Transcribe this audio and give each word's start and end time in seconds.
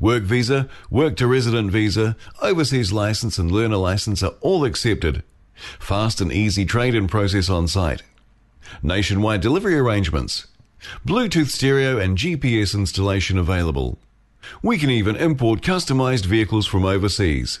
Work 0.00 0.22
visa, 0.24 0.68
work 0.90 1.16
to 1.16 1.26
resident 1.26 1.70
visa, 1.70 2.16
overseas 2.40 2.92
license, 2.92 3.38
and 3.38 3.50
learner 3.50 3.76
license 3.76 4.22
are 4.22 4.34
all 4.40 4.64
accepted. 4.64 5.22
Fast 5.78 6.20
and 6.20 6.32
easy 6.32 6.64
trade 6.64 6.94
in 6.94 7.06
process 7.06 7.48
on 7.48 7.68
site. 7.68 8.02
Nationwide 8.82 9.40
delivery 9.40 9.76
arrangements. 9.76 10.46
Bluetooth 11.06 11.48
stereo 11.48 11.98
and 11.98 12.18
GPS 12.18 12.74
installation 12.74 13.38
available. 13.38 13.98
We 14.62 14.78
can 14.78 14.90
even 14.90 15.16
import 15.16 15.62
customized 15.62 16.26
vehicles 16.26 16.66
from 16.66 16.84
overseas. 16.84 17.60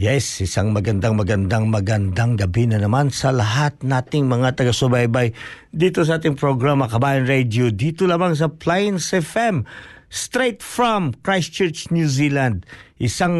Yes, 0.00 0.40
isang 0.40 0.72
magandang 0.72 1.12
magandang 1.12 1.68
magandang 1.68 2.32
gabi 2.40 2.64
na 2.64 2.80
naman 2.80 3.12
sa 3.12 3.36
lahat 3.36 3.84
nating 3.84 4.32
mga 4.32 4.56
taga-subaybay 4.56 5.36
dito 5.76 6.00
sa 6.08 6.16
ating 6.16 6.40
programa 6.40 6.88
Kabayan 6.88 7.28
Radio 7.28 7.68
dito 7.68 8.08
lamang 8.08 8.32
sa 8.32 8.48
Plains 8.48 9.12
FM 9.12 9.68
straight 10.08 10.64
from 10.64 11.12
Christchurch, 11.20 11.92
New 11.92 12.08
Zealand. 12.08 12.64
Isang 12.96 13.36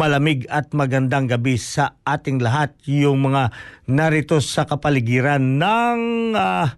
malamig 0.00 0.48
at 0.48 0.72
magandang 0.72 1.28
gabi 1.28 1.60
sa 1.60 2.00
ating 2.08 2.40
lahat 2.40 2.72
yung 2.88 3.28
mga 3.28 3.52
narito 3.84 4.40
sa 4.40 4.64
kapaligiran 4.64 5.60
ng 5.60 6.00
uh, 6.32 6.72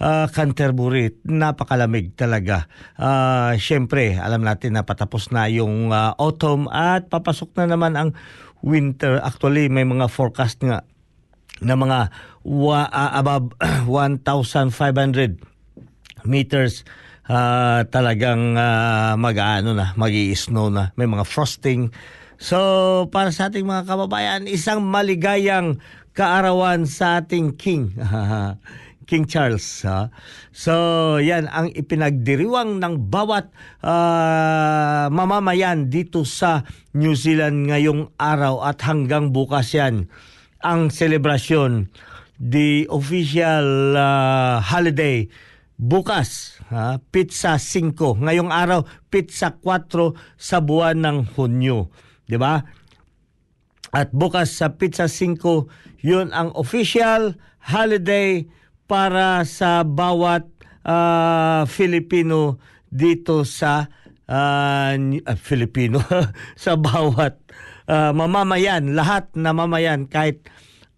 uh, 0.00 0.26
Canterbury. 0.28 1.12
Napakalamig 1.24 2.16
talaga. 2.20 2.68
Uh, 3.00 3.56
Siyempre, 3.56 4.16
alam 4.16 4.44
natin 4.44 4.76
na 4.76 4.84
patapos 4.84 5.32
na 5.32 5.48
yung 5.48 5.88
uh, 5.88 6.12
autumn 6.20 6.68
at 6.68 7.08
papasok 7.08 7.52
na 7.60 7.76
naman 7.76 7.96
ang 7.96 8.10
winter. 8.64 9.20
Actually, 9.20 9.68
may 9.68 9.84
mga 9.84 10.08
forecast 10.08 10.64
nga 10.64 10.88
na 11.60 11.76
mga 11.76 12.08
wa, 12.42 12.88
uh, 12.88 13.12
above 13.20 13.52
1,500 13.86 14.24
meters 16.24 16.82
uh, 17.28 17.84
talagang 17.92 18.56
uh, 18.56 19.14
mag-ano 19.20 19.76
na, 19.76 19.92
mag-i-snow 19.94 20.72
na. 20.72 20.96
May 20.96 21.04
mga 21.04 21.28
frosting. 21.28 21.92
So, 22.40 23.06
para 23.12 23.30
sa 23.30 23.52
ating 23.52 23.68
mga 23.68 23.86
kababayan, 23.86 24.48
isang 24.50 24.82
maligayang 24.82 25.78
kaarawan 26.16 26.88
sa 26.88 27.22
ating 27.22 27.54
king. 27.60 27.94
King 29.04 29.28
Charles. 29.28 29.64
Ha? 29.84 30.08
So, 30.50 30.72
yan 31.20 31.46
ang 31.48 31.70
ipinagdiriwang 31.72 32.80
ng 32.80 33.12
bawat 33.12 33.52
uh, 33.84 35.06
mamamayan 35.12 35.92
dito 35.92 36.26
sa 36.26 36.64
New 36.96 37.12
Zealand 37.12 37.68
ngayong 37.68 38.16
araw 38.16 38.64
at 38.64 38.80
hanggang 38.84 39.30
bukas 39.30 39.76
yan 39.76 40.08
ang 40.64 40.88
selebrasyon 40.88 41.92
the 42.40 42.88
official 42.90 43.94
uh, 43.94 44.58
holiday 44.58 45.28
bukas 45.76 46.58
ha, 46.70 46.98
pizza 47.12 47.60
5 47.60 48.24
ngayong 48.24 48.50
araw 48.50 48.86
pizza 49.10 49.54
4 49.60 50.14
sa 50.38 50.58
buwan 50.64 50.98
ng 51.02 51.18
Hunyo 51.34 51.90
di 52.24 52.38
ba 52.40 52.62
at 53.94 54.10
bukas 54.10 54.58
sa 54.58 54.74
pizza 54.74 55.06
5 55.06 56.02
yun 56.02 56.30
ang 56.34 56.50
official 56.56 57.38
holiday 57.60 58.42
para 58.84 59.42
sa 59.48 59.82
bawat 59.82 60.44
uh, 60.84 61.64
Filipino 61.66 62.60
dito 62.92 63.42
sa 63.42 63.88
uh, 64.28 64.92
Filipino 65.40 65.98
sa 66.64 66.76
bawat 66.76 67.40
uh, 67.88 68.12
mamamayan 68.12 68.92
lahat 68.92 69.32
na 69.34 69.56
mamayan 69.56 70.06
kahit 70.06 70.46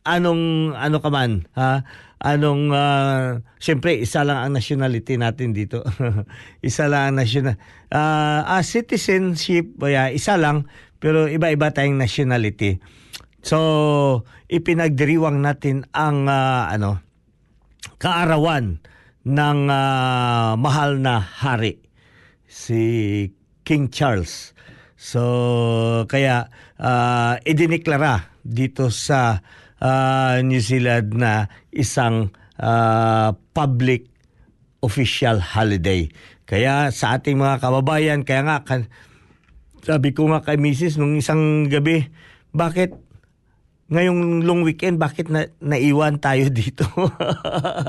anong 0.07 0.75
ano 0.79 0.99
ka 1.03 1.11
man 1.11 1.47
ha? 1.55 1.87
Anong 2.17 2.73
uh, 2.73 3.45
siyempre 3.61 4.01
isa 4.01 4.25
lang 4.25 4.41
ang 4.41 4.57
nationality 4.57 5.21
natin 5.21 5.53
dito. 5.53 5.85
Isa 6.65 6.89
lang 6.89 7.13
ang 7.13 7.17
national 7.21 7.61
uh, 7.93 8.41
uh, 8.41 8.63
citizenship 8.65 9.77
yeah, 9.85 10.09
isa 10.09 10.41
lang 10.41 10.65
pero 10.97 11.29
iba-iba 11.29 11.71
tayong 11.71 12.01
nationality 12.01 12.81
so 13.45 14.25
ipinagdiriwang 14.51 15.45
natin 15.45 15.87
ang 15.95 16.27
uh, 16.27 16.67
ano 16.73 17.06
kaarawan 17.99 18.83
ng 19.27 19.59
uh, 19.67 20.55
mahal 20.55 20.99
na 21.03 21.19
hari 21.19 21.83
si 22.47 22.83
King 23.67 23.91
Charles. 23.91 24.55
So 24.95 25.23
kaya 26.07 26.51
uh, 26.79 27.39
idineklara 27.43 28.33
dito 28.47 28.89
sa 28.95 29.43
uh, 29.83 30.39
New 30.43 30.63
Zealand 30.63 31.15
na 31.19 31.51
isang 31.75 32.31
uh, 32.61 33.35
public 33.53 34.09
official 34.81 35.43
holiday. 35.43 36.07
Kaya 36.47 36.95
sa 36.95 37.19
ating 37.19 37.43
mga 37.43 37.59
kababayan, 37.59 38.23
kaya 38.23 38.47
nga 38.47 38.63
kan, 38.63 38.87
sabi 39.83 40.15
ko 40.15 40.31
nga 40.31 40.47
kay 40.47 40.55
Mrs. 40.63 40.99
nung 41.03 41.19
isang 41.19 41.67
gabi, 41.67 42.07
bakit 42.55 42.95
ngayong 43.91 44.43
long 44.43 44.67
weekend, 44.67 44.99
bakit 44.99 45.31
na, 45.31 45.47
naiwan 45.63 46.19
tayo 46.19 46.51
dito? 46.61 46.87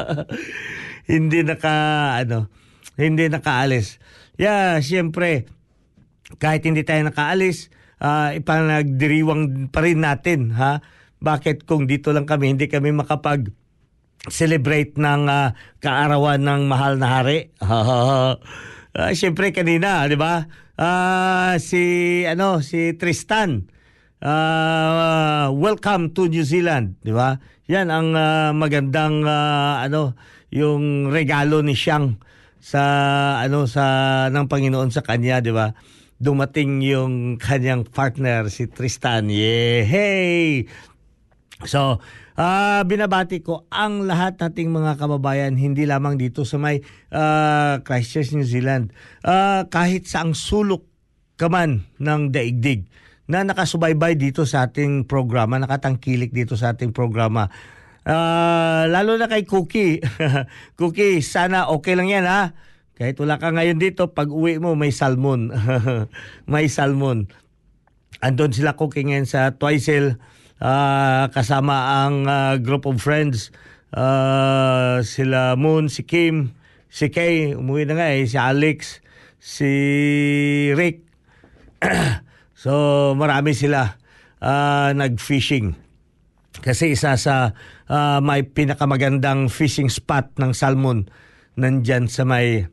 hindi 1.12 1.42
naka, 1.42 1.76
ano, 2.22 2.50
hindi 2.98 3.30
nakaalis. 3.30 4.02
Yeah, 4.38 4.78
siyempre, 4.82 5.50
kahit 6.38 6.66
hindi 6.68 6.86
tayo 6.86 7.08
nakaalis, 7.08 7.74
uh, 8.02 8.34
ipanagdiriwang 8.38 9.74
pa 9.74 9.82
rin 9.82 10.04
natin, 10.04 10.54
ha? 10.54 10.82
Bakit 11.18 11.66
kung 11.66 11.90
dito 11.90 12.14
lang 12.14 12.30
kami, 12.30 12.54
hindi 12.54 12.70
kami 12.70 12.94
makapag 12.94 13.50
celebrate 14.28 15.00
ng 15.00 15.26
uh, 15.26 15.56
kaarawan 15.82 16.42
ng 16.44 16.62
mahal 16.70 17.00
na 17.00 17.08
hari? 17.20 17.50
uh, 17.64 18.38
siyempre 19.18 19.50
kanina, 19.50 20.06
'di 20.06 20.18
ba? 20.20 20.46
Uh, 20.78 21.58
si 21.58 22.22
ano, 22.30 22.62
si 22.62 22.94
Tristan. 23.00 23.77
Uh, 24.18 25.54
welcome 25.54 26.10
to 26.10 26.26
New 26.26 26.42
Zealand, 26.42 26.98
'di 27.06 27.14
ba? 27.14 27.38
Yan 27.70 27.94
ang 27.94 28.18
uh, 28.18 28.50
magandang 28.50 29.22
uh, 29.22 29.78
ano, 29.78 30.18
yung 30.50 31.14
regalo 31.14 31.62
ni 31.62 31.78
Siyang 31.78 32.18
sa 32.58 32.82
ano 33.38 33.70
sa 33.70 33.86
ng 34.34 34.50
Panginoon 34.50 34.90
sa 34.90 35.06
kanya, 35.06 35.38
'di 35.38 35.54
ba? 35.54 35.78
Dumating 36.18 36.82
yung 36.82 37.38
kanyang 37.38 37.86
partner 37.86 38.50
si 38.50 38.66
Tristan. 38.66 39.30
Yeah, 39.30 39.86
hey. 39.86 40.66
So, 41.70 42.02
uh, 42.42 42.82
binabati 42.90 43.46
ko 43.46 43.70
ang 43.70 44.10
lahat 44.10 44.42
nating 44.42 44.74
mga 44.74 44.98
kababayan 44.98 45.62
hindi 45.62 45.86
lamang 45.86 46.18
dito 46.18 46.42
sa 46.42 46.58
may 46.58 46.82
uh, 47.14 47.86
Christchurch, 47.86 48.34
New 48.34 48.50
Zealand. 48.50 48.98
Uh, 49.22 49.70
kahit 49.70 50.10
sa 50.10 50.26
ang 50.26 50.34
sulok 50.34 50.82
kaman 51.38 51.86
ng 52.02 52.34
daigdig 52.34 52.90
na 53.28 53.44
nakasubaybay 53.44 54.16
dito 54.16 54.48
sa 54.48 54.72
ating 54.72 55.04
programa, 55.04 55.60
nakatangkilik 55.60 56.32
dito 56.32 56.56
sa 56.56 56.74
ating 56.74 56.96
programa. 56.96 57.52
Uh, 58.08 58.88
lalo 58.88 59.20
na 59.20 59.28
kay 59.28 59.44
Cookie. 59.44 60.00
Cookie, 60.80 61.20
sana 61.20 61.68
okay 61.68 62.00
lang 62.00 62.08
yan 62.08 62.24
ha. 62.24 62.56
Kahit 62.96 63.20
wala 63.20 63.36
ka 63.36 63.52
ngayon 63.52 63.78
dito, 63.78 64.16
pag 64.16 64.32
uwi 64.32 64.64
mo 64.64 64.74
may 64.80 64.96
salmon. 64.96 65.52
may 66.52 66.72
salmon. 66.72 67.28
Andun 68.24 68.56
sila 68.56 68.80
Cookie 68.80 69.04
ngayon 69.04 69.28
sa 69.28 69.54
Twice 69.60 70.18
uh, 70.64 71.26
kasama 71.30 72.08
ang 72.08 72.26
uh, 72.26 72.56
group 72.64 72.88
of 72.88 72.98
friends. 73.04 73.52
Uh, 73.92 75.04
sila 75.04 75.60
Moon, 75.60 75.92
si 75.92 76.08
Kim, 76.08 76.56
si 76.88 77.12
Kay, 77.12 77.56
umuwi 77.60 77.88
na 77.88 78.00
nga 78.00 78.08
eh, 78.12 78.24
si 78.24 78.40
Alex, 78.40 79.04
si 79.40 79.72
Rick. 80.74 81.04
so 82.58 83.14
marami 83.14 83.54
sila 83.54 84.02
uh, 84.42 84.90
nag-fishing. 84.98 85.78
Kasi 86.58 86.98
isa 86.98 87.14
sa 87.22 87.54
uh, 87.86 88.18
may 88.18 88.42
pinakamagandang 88.42 89.46
fishing 89.54 89.94
spot 89.94 90.34
ng 90.42 90.58
salmon 90.58 91.06
nandyan 91.54 92.10
sa 92.10 92.26
may 92.26 92.66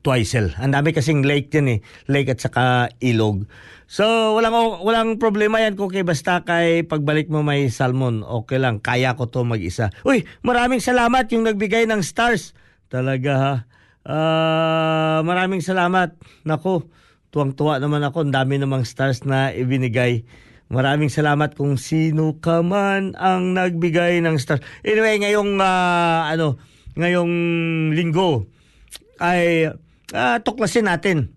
Twizel. 0.00 0.56
Ang 0.56 0.72
dami 0.72 0.96
kasing 0.96 1.28
lake 1.28 1.52
yan 1.52 1.76
eh. 1.76 1.78
Lake 2.08 2.32
at 2.32 2.40
saka 2.40 2.88
ilog. 3.04 3.44
So, 3.84 4.32
walang 4.32 4.80
walang 4.80 5.20
problema 5.20 5.60
yan 5.60 5.76
kung 5.76 5.92
kay 5.92 6.00
basta 6.00 6.40
kay 6.40 6.88
pagbalik 6.88 7.28
mo 7.28 7.44
may 7.44 7.68
salmon. 7.68 8.24
Okay 8.24 8.56
lang, 8.56 8.80
kaya 8.80 9.12
ko 9.12 9.28
to 9.28 9.44
mag-isa. 9.44 9.92
Uy, 10.08 10.24
maraming 10.40 10.80
salamat 10.80 11.28
yung 11.36 11.44
nagbigay 11.44 11.84
ng 11.84 12.00
stars. 12.00 12.56
Talaga 12.88 13.32
ha. 13.36 13.54
Uh, 14.00 15.20
maraming 15.28 15.60
salamat. 15.60 16.16
Nako, 16.48 16.88
tuwang-tuwa 17.30 17.78
naman 17.78 18.02
ako. 18.06 18.26
Ang 18.26 18.34
dami 18.34 18.58
namang 18.58 18.86
stars 18.86 19.22
na 19.26 19.54
ibinigay. 19.54 20.26
Maraming 20.70 21.10
salamat 21.10 21.58
kung 21.58 21.74
sino 21.74 22.38
ka 22.38 22.62
man 22.62 23.18
ang 23.18 23.58
nagbigay 23.58 24.22
ng 24.22 24.38
stars. 24.38 24.62
Anyway, 24.86 25.18
ngayong 25.18 25.58
uh, 25.58 26.30
ano, 26.30 26.62
ngayong 26.94 27.32
linggo 27.94 28.46
ay 29.18 29.70
uh, 30.14 30.36
tuklasin 30.42 30.86
natin 30.86 31.34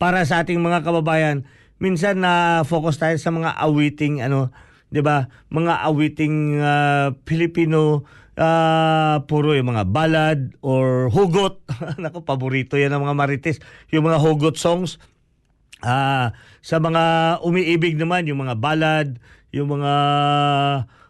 para 0.00 0.24
sa 0.24 0.40
ating 0.40 0.60
mga 0.60 0.80
kababayan. 0.80 1.44
Minsan 1.76 2.24
na 2.24 2.64
uh, 2.64 2.66
focus 2.66 2.96
tayo 2.96 3.16
sa 3.20 3.28
mga 3.28 3.52
awiting 3.52 4.24
ano, 4.24 4.48
'di 4.88 5.04
ba? 5.04 5.28
Mga 5.52 5.74
awiting 5.84 6.36
uh, 6.58 7.12
Filipino 7.28 8.08
uh, 8.38 9.20
puro 9.26 9.52
yung 9.52 9.74
mga 9.74 9.84
ballad 9.90 10.40
or 10.62 11.10
hugot. 11.10 11.60
Nako, 12.02 12.22
paborito 12.22 12.78
'yan 12.78 12.94
ng 12.94 13.02
mga 13.04 13.18
marites, 13.18 13.58
yung 13.90 14.06
mga 14.06 14.22
hugot 14.22 14.56
songs. 14.56 15.02
Uh, 15.78 16.34
sa 16.62 16.82
mga 16.82 17.38
umiibig 17.46 17.94
naman 17.94 18.26
yung 18.26 18.42
mga 18.42 18.58
ballad, 18.58 19.22
yung 19.54 19.78
mga 19.78 19.92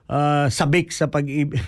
uh, 0.09 0.47
sabik 0.49 0.93
sa 0.93 1.09
pag-ibig. 1.09 1.61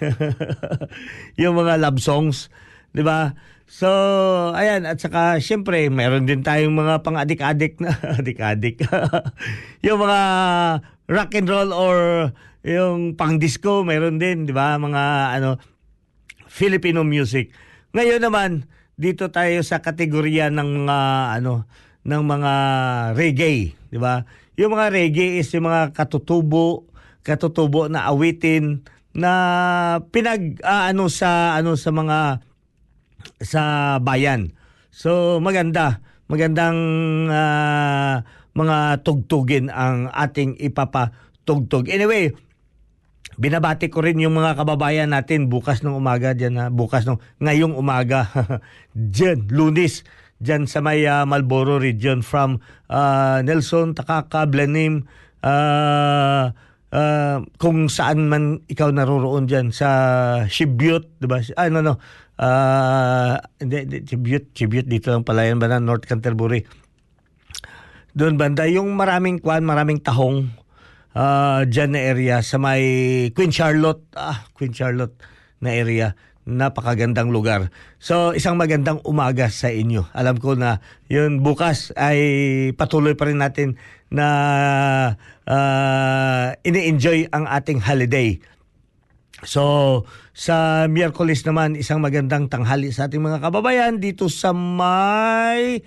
yung 1.41 1.55
mga 1.57 1.81
love 1.81 2.01
songs, 2.01 2.49
'di 2.97 3.05
ba? 3.05 3.37
So, 3.71 3.87
ayan, 4.51 4.83
at 4.83 4.99
saka 4.99 5.39
syempre, 5.39 5.87
meron 5.95 6.27
din 6.27 6.43
tayong 6.43 6.75
mga 6.75 7.07
pang-adik-adik 7.07 7.79
na 7.79 7.95
adik-adik. 8.19 8.83
yung 9.87 10.03
mga 10.03 10.21
rock 11.07 11.31
and 11.39 11.47
roll 11.47 11.71
or 11.71 11.97
yung 12.61 13.17
pang-disco, 13.17 13.83
meron 13.87 14.21
din, 14.21 14.45
di 14.45 14.53
ba? 14.53 14.77
Mga 14.77 15.03
ano 15.41 15.57
Filipino 16.51 17.07
music. 17.07 17.55
Ngayon 17.97 18.21
naman, 18.21 18.69
dito 19.01 19.33
tayo 19.33 19.65
sa 19.65 19.81
kategorya 19.81 20.53
ng 20.53 20.85
mga 20.85 20.99
ano 21.41 21.65
ng 22.05 22.23
mga 22.25 22.53
reggae, 23.17 23.73
di 23.89 23.99
ba? 23.99 24.29
Yung 24.61 24.77
mga 24.77 24.93
reggae 24.93 25.41
is 25.41 25.49
yung 25.57 25.73
mga 25.73 25.97
katutubo, 25.97 26.85
katutubo 27.25 27.89
na 27.89 28.13
awitin 28.13 28.85
na 29.17 29.33
pinag 30.13 30.61
uh, 30.61 30.93
ano 30.93 31.09
sa 31.09 31.57
ano 31.57 31.81
sa 31.81 31.91
mga 31.91 32.19
sa 33.41 33.63
bayan. 34.05 34.53
So 34.93 35.41
maganda, 35.41 36.05
magandang 36.29 36.79
uh, 37.33 38.21
mga 38.53 39.01
tugtugin 39.01 39.73
ang 39.73 40.13
ating 40.13 40.61
ipapatugtog. 40.61 41.89
Anyway, 41.89 42.37
binabati 43.41 43.89
ko 43.89 44.05
rin 44.05 44.21
yung 44.21 44.37
mga 44.37 44.61
kababayan 44.61 45.17
natin 45.17 45.49
bukas 45.49 45.81
ng 45.81 45.97
umaga 45.97 46.37
diyan 46.37 46.55
ha, 46.61 46.67
bukas 46.69 47.09
ng 47.09 47.17
ngayong 47.41 47.73
umaga. 47.73 48.29
Diyan 48.93 49.49
lunis 49.49 50.05
diyan 50.41 50.65
sa 50.65 50.81
may 50.81 51.05
uh, 51.05 51.29
Malboro 51.29 51.77
region 51.77 52.25
from 52.25 52.65
uh, 52.89 53.45
Nelson 53.45 53.93
Takaka 53.93 54.49
Blanim 54.49 55.05
uh, 55.45 56.49
uh, 56.93 57.37
kung 57.61 57.93
saan 57.93 58.29
man 58.29 58.65
ikaw 58.67 58.89
naroroon 58.89 59.45
diyan 59.45 59.69
sa 59.73 59.89
Shibyot, 60.49 61.21
'di 61.21 61.27
ba? 61.29 61.45
Ano 61.61 61.85
no, 61.85 61.95
uh, 62.41 63.37
hindi, 63.61 64.01
tribute, 64.05 64.57
tribute 64.57 64.89
dito 64.89 65.13
lang 65.13 65.25
pala 65.25 65.45
yan 65.45 65.61
ba 65.61 65.69
na? 65.69 65.81
North 65.81 66.09
Canterbury. 66.09 66.65
Doon 68.11 68.35
banda, 68.35 68.67
yung 68.67 68.99
maraming 68.99 69.39
kwan, 69.39 69.63
maraming 69.63 70.03
tahong 70.03 70.51
uh, 71.15 71.67
dyan 71.67 71.95
na 71.95 72.01
area 72.01 72.43
sa 72.43 72.59
may 72.59 72.83
Queen 73.33 73.51
Charlotte, 73.55 74.05
ah, 74.15 74.47
Queen 74.55 74.75
Charlotte 74.75 75.17
na 75.63 75.75
area. 75.75 76.19
Napakagandang 76.51 77.31
lugar. 77.31 77.69
So, 78.01 78.33
isang 78.33 78.57
magandang 78.57 79.05
umaga 79.05 79.53
sa 79.53 79.71
inyo. 79.71 80.09
Alam 80.17 80.41
ko 80.41 80.57
na 80.59 80.81
yun 81.07 81.45
bukas 81.45 81.93
ay 81.95 82.19
patuloy 82.75 83.15
pa 83.15 83.29
rin 83.29 83.39
natin 83.39 83.77
na 84.11 84.27
uh, 85.47 86.47
ini-enjoy 86.65 87.31
ang 87.31 87.47
ating 87.47 87.79
holiday 87.85 88.41
So, 89.45 90.05
sa 90.37 90.85
Miyerkules 90.85 91.45
naman, 91.49 91.77
isang 91.77 92.05
magandang 92.05 92.53
tanghali 92.53 92.93
sa 92.93 93.09
ating 93.09 93.25
mga 93.25 93.41
kababayan 93.41 93.97
dito 93.97 94.29
sa 94.29 94.53
may 94.53 95.81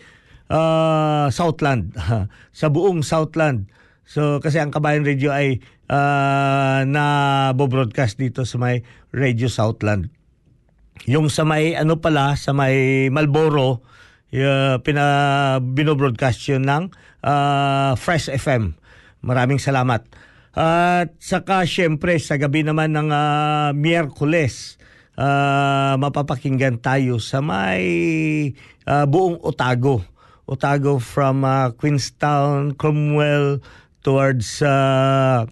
uh, 0.50 1.30
Southland, 1.30 1.94
sa 2.60 2.68
buong 2.74 3.06
Southland. 3.06 3.70
So, 4.04 4.44
kasi 4.44 4.60
ang 4.60 4.70
Kabayan 4.70 5.08
Radio 5.08 5.32
ay 5.32 5.64
uh, 5.88 6.84
na 6.84 7.06
broadcast 7.56 8.20
dito 8.20 8.44
sa 8.44 8.60
may 8.60 8.84
Radio 9.16 9.48
Southland. 9.48 10.12
Yung 11.10 11.28
sa 11.28 11.44
may 11.44 11.76
ano 11.76 12.00
pala, 12.00 12.36
sa 12.38 12.52
may 12.52 13.08
Malboro, 13.10 13.84
uh, 14.34 14.76
pina, 14.82 15.06
binobroadcast 15.60 16.40
yun 16.50 16.64
ng 16.64 16.84
uh, 17.24 17.94
Fresh 17.98 18.30
FM. 18.32 18.76
Maraming 19.24 19.60
salamat. 19.60 20.04
At 20.54 21.18
saka 21.18 21.66
syempre 21.66 22.22
sa 22.22 22.38
gabi 22.38 22.62
naman 22.62 22.94
ng 22.94 23.10
uh, 23.10 23.74
Miyerkules, 23.74 24.78
uh, 25.18 25.98
mapapakinggan 25.98 26.78
tayo 26.78 27.18
sa 27.18 27.42
may 27.42 27.82
uh, 28.86 29.06
buong 29.10 29.42
Otago. 29.42 30.06
Otago 30.44 31.00
from 31.00 31.48
uh, 31.48 31.72
Queenstown, 31.74 32.76
Cromwell 32.76 33.64
towards 34.04 34.62
uh, 34.62 35.48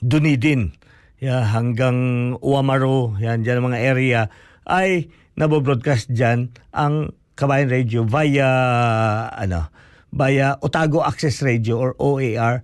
Dunedin 0.00 0.72
yeah, 1.18 1.44
hanggang 1.44 2.32
Uamaro, 2.40 3.16
yan 3.18 3.42
dyan 3.42 3.64
mga 3.64 3.80
area 3.82 4.20
ay 4.64 5.10
nabobroadcast 5.34 6.12
dyan 6.12 6.54
ang 6.70 7.12
Kabayan 7.34 7.66
Radio 7.66 8.06
via 8.06 8.46
ano 9.34 9.66
via 10.14 10.54
Otago 10.62 11.02
Access 11.02 11.42
Radio 11.42 11.82
or 11.82 11.98
OAR 11.98 12.62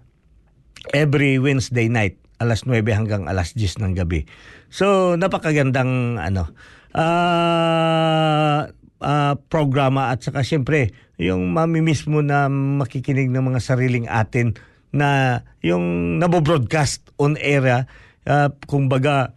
every 0.95 1.43
Wednesday 1.43 1.91
night. 1.91 2.21
alas 2.41 2.65
9 2.65 2.81
hanggang 2.97 3.29
alas 3.29 3.53
10 3.53 3.85
ng 3.85 3.93
gabi. 3.93 4.25
So 4.73 5.13
napakagandang 5.21 6.17
ano 6.17 6.49
uh, 6.97 8.65
uh, 9.05 9.35
programa 9.53 10.09
at 10.09 10.25
saka 10.25 10.41
siyempre 10.41 10.89
yung 11.21 11.53
mamimiss 11.53 12.09
mo 12.09 12.25
na 12.25 12.49
makikinig 12.49 13.29
ng 13.29 13.45
mga 13.45 13.61
sariling 13.61 14.09
atin 14.09 14.57
na 14.91 15.41
yung 15.63 16.17
nabo-broadcast 16.19 17.15
on 17.19 17.39
air 17.39 17.87
uh, 18.27 18.49
kung 18.67 18.91
baga 18.91 19.35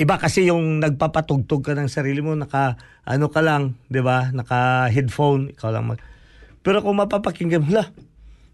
iba 0.00 0.18
kasi 0.18 0.50
yung 0.50 0.82
nagpapatugtog 0.82 1.62
ka 1.62 1.72
ng 1.78 1.86
sarili 1.86 2.18
mo 2.18 2.34
naka 2.34 2.74
ano 3.06 3.30
ka 3.30 3.42
lang 3.42 3.78
'di 3.86 4.02
ba? 4.02 4.34
Naka 4.34 4.90
headphone 4.90 5.54
ikaw 5.54 5.70
lang 5.70 5.86
mag. 5.86 6.00
Pero 6.62 6.82
kung 6.82 6.98
mapapakinggan 6.98 7.62
mo 7.62 7.82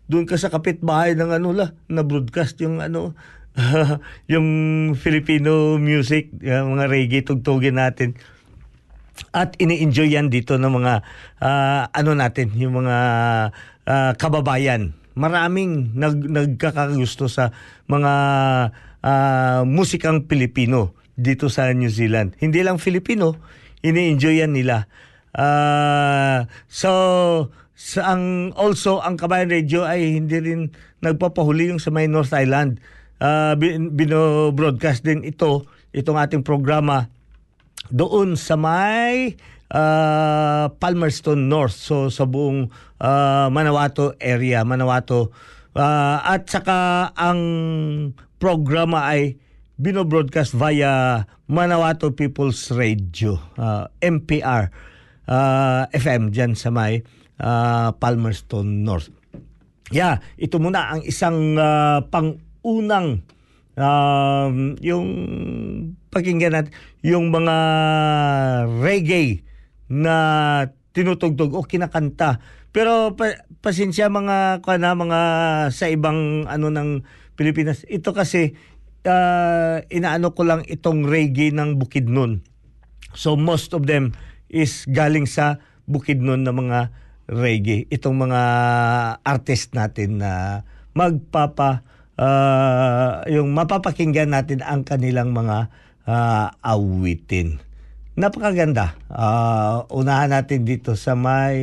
doon 0.08 0.24
ka 0.24 0.40
sa 0.40 0.48
kapitbahay 0.48 1.12
ng 1.12 1.30
ano 1.36 1.52
la 1.52 1.66
na 1.88 2.00
broadcast 2.00 2.56
yung 2.64 2.80
ano 2.80 3.12
yung 4.32 4.48
Filipino 4.96 5.76
music 5.76 6.32
yung 6.40 6.76
mga 6.78 6.84
reggae 6.88 7.24
tugtugin 7.24 7.76
natin. 7.76 8.16
At 9.34 9.58
ini-enjoy 9.58 10.14
yan 10.14 10.30
dito 10.30 10.54
ng 10.56 10.72
mga 10.78 10.94
uh, 11.42 11.82
ano 11.90 12.10
natin, 12.14 12.54
yung 12.54 12.80
mga 12.84 12.96
uh, 13.82 14.12
kababayan. 14.14 14.94
Maraming 15.18 15.98
nag, 15.98 16.30
nagkakagusto 16.30 17.26
sa 17.26 17.50
mga 17.90 18.12
uh, 19.02 19.60
musikang 19.66 20.30
Pilipino 20.30 20.94
dito 21.18 21.50
sa 21.50 21.66
New 21.74 21.90
Zealand. 21.90 22.38
Hindi 22.38 22.62
lang 22.62 22.78
Filipino, 22.78 23.34
ini-enjoy 23.82 24.46
yan 24.46 24.54
nila. 24.54 24.86
Uh, 25.34 26.46
so, 26.70 26.90
sa 27.78 28.14
ang 28.14 28.54
also 28.54 28.98
ang 29.02 29.18
Kabayan 29.18 29.50
Radio 29.50 29.86
ay 29.86 30.18
hindi 30.18 30.38
rin 30.38 30.70
nagpapahuli 31.02 31.74
yung 31.74 31.82
sa 31.82 31.90
may 31.90 32.06
North 32.06 32.34
Island. 32.34 32.78
Uh, 33.18 33.58
bino-broadcast 33.90 35.02
din 35.02 35.26
ito, 35.26 35.66
itong 35.90 36.18
ating 36.18 36.46
programa 36.46 37.10
doon 37.90 38.38
sa 38.38 38.54
may 38.54 39.34
uh, 39.72 40.72
Palmerston 40.76 41.48
North 41.48 41.76
so 41.76 42.08
sa 42.08 42.24
buong 42.24 42.68
uh, 43.00 43.46
Manawato 43.52 44.16
area 44.20 44.64
Manawato 44.64 45.32
uh, 45.76 46.18
at 46.24 46.48
saka 46.48 47.10
ang 47.16 47.40
programa 48.38 49.10
ay 49.10 49.36
binobroadcast 49.78 50.58
via 50.58 51.24
Manawato 51.46 52.12
People's 52.12 52.68
Radio 52.74 53.38
uh, 53.56 53.86
MPR 54.02 54.68
uh, 55.28 55.86
FM 55.94 56.34
diyan 56.34 56.58
sa 56.58 56.72
may 56.74 57.04
uh, 57.38 57.94
Palmerston 57.94 58.82
North. 58.82 59.12
Yeah, 59.88 60.20
ito 60.36 60.60
muna 60.60 60.92
ang 60.92 61.00
isang 61.06 61.56
uh, 61.56 62.04
pang-unang 62.12 63.24
um, 63.78 64.76
yung 64.84 65.06
pakinggan 66.12 66.52
natin 66.52 66.72
yung 67.00 67.32
mga 67.32 67.56
reggae 68.84 69.46
na 69.88 70.14
tinutugtog 70.92 71.56
o 71.56 71.64
kinakanta. 71.64 72.40
Pero 72.72 73.16
pa, 73.16 73.44
pasensya 73.64 74.12
mga 74.12 74.60
kana 74.62 74.92
mga 74.94 75.20
sa 75.72 75.88
ibang 75.88 76.44
ano 76.46 76.68
ng 76.68 77.02
Pilipinas. 77.34 77.84
Ito 77.88 78.12
kasi 78.12 78.54
uh, 79.08 79.80
inaano 79.88 80.36
ko 80.36 80.44
lang 80.44 80.62
itong 80.68 81.08
reggae 81.08 81.50
ng 81.50 81.80
Bukidnon. 81.80 82.44
So 83.16 83.34
most 83.34 83.72
of 83.72 83.88
them 83.88 84.12
is 84.52 84.84
galing 84.88 85.24
sa 85.24 85.60
Bukidnon 85.88 86.44
na 86.44 86.52
mga 86.52 86.92
reggae. 87.28 87.88
Itong 87.88 88.28
mga 88.28 88.42
artist 89.24 89.72
natin 89.72 90.20
na 90.20 90.62
magpapa 90.92 91.84
uh, 92.18 93.22
yung 93.30 93.54
mapapakinggan 93.54 94.34
natin 94.34 94.60
ang 94.60 94.82
kanilang 94.82 95.32
mga 95.32 95.70
uh, 96.04 96.50
awitin. 96.60 97.62
Napakaganda. 98.18 98.98
Uh, 99.06 99.86
unahan 99.94 100.34
natin 100.34 100.66
dito 100.66 100.98
sa 100.98 101.14
may 101.14 101.62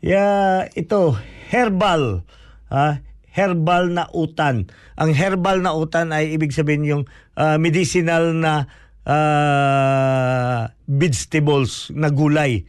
yeah, 0.00 0.64
ito 0.72 1.20
herbal. 1.52 2.24
Uh, 2.72 2.96
herbal 3.28 3.92
na 3.92 4.08
utan. 4.16 4.72
Ang 4.96 5.12
herbal 5.12 5.60
na 5.60 5.76
utan 5.76 6.16
ay 6.16 6.32
ibig 6.32 6.56
sabihin 6.56 6.88
yung 6.88 7.04
uh, 7.36 7.60
medicinal 7.60 8.32
na 8.32 8.72
uh, 9.04 10.72
vegetables 10.88 11.92
na 11.92 12.08
gulay. 12.08 12.64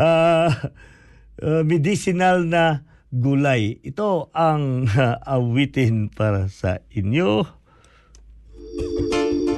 uh, 0.00 0.48
uh, 1.44 1.62
medicinal 1.68 2.48
na 2.48 2.88
gulay. 3.12 3.76
Ito 3.84 4.32
ang 4.32 4.88
uh, 4.88 5.20
awitin 5.36 6.08
para 6.08 6.48
sa 6.48 6.80
inyo. 6.96 7.60
Ako 8.80 9.49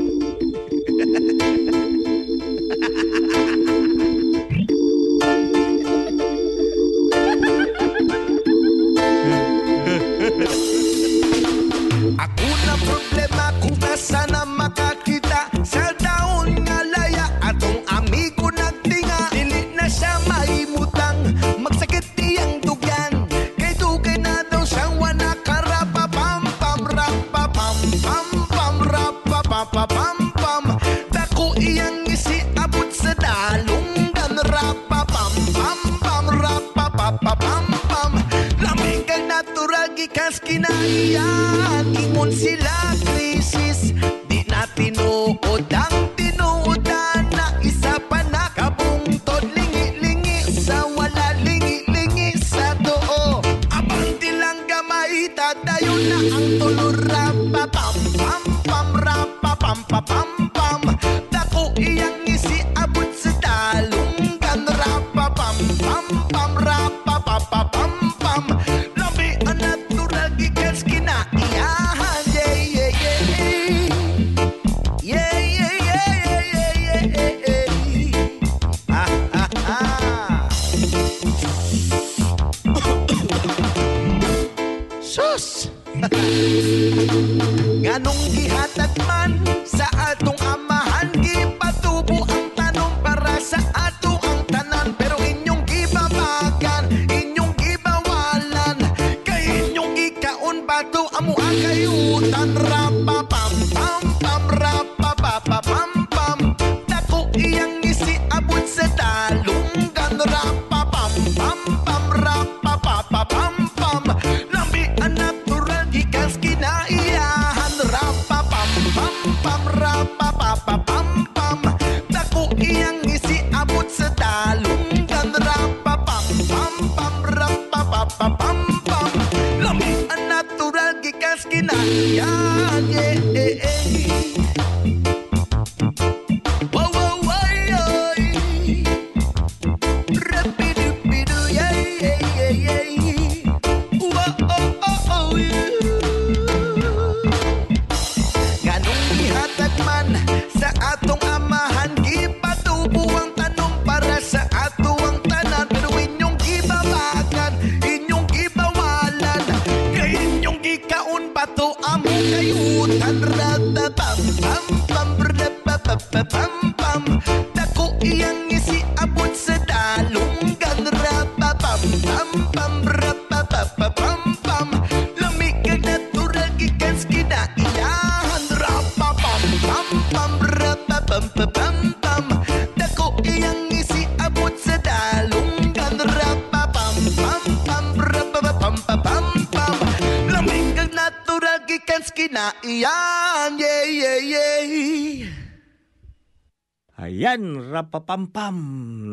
rapapampam. 197.73 198.57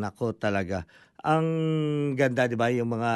Nako 0.04 0.36
talaga. 0.36 0.84
Ang 1.24 1.46
ganda, 2.16 2.44
'di 2.44 2.56
ba, 2.60 2.68
yung 2.68 2.92
mga 2.92 3.12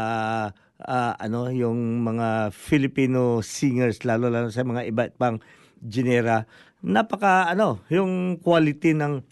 ah, 0.85 1.13
ano, 1.17 1.53
yung 1.53 2.05
mga 2.05 2.51
Filipino 2.53 3.45
singers 3.45 4.03
lalo 4.09 4.33
lalo 4.33 4.49
sa 4.49 4.65
mga 4.65 4.89
iba't 4.89 5.13
pang 5.21 5.39
genera. 5.85 6.49
Napaka 6.85 7.49
ano, 7.53 7.85
yung 7.93 8.41
quality 8.41 8.97
ng 8.97 9.25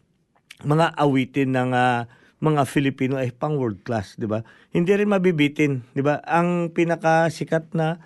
mga 0.64 0.86
awitin 1.00 1.50
ng 1.56 1.70
ah, 1.72 2.08
mga 2.42 2.62
Filipino 2.66 3.16
ay 3.16 3.30
pang 3.30 3.54
world 3.54 3.86
class, 3.86 4.18
'di 4.18 4.26
ba? 4.28 4.42
Hindi 4.74 4.92
rin 4.92 5.10
mabibitin, 5.10 5.84
'di 5.94 6.02
ba? 6.04 6.20
Ang 6.26 6.74
pinakasikat 6.74 7.72
na 7.76 8.02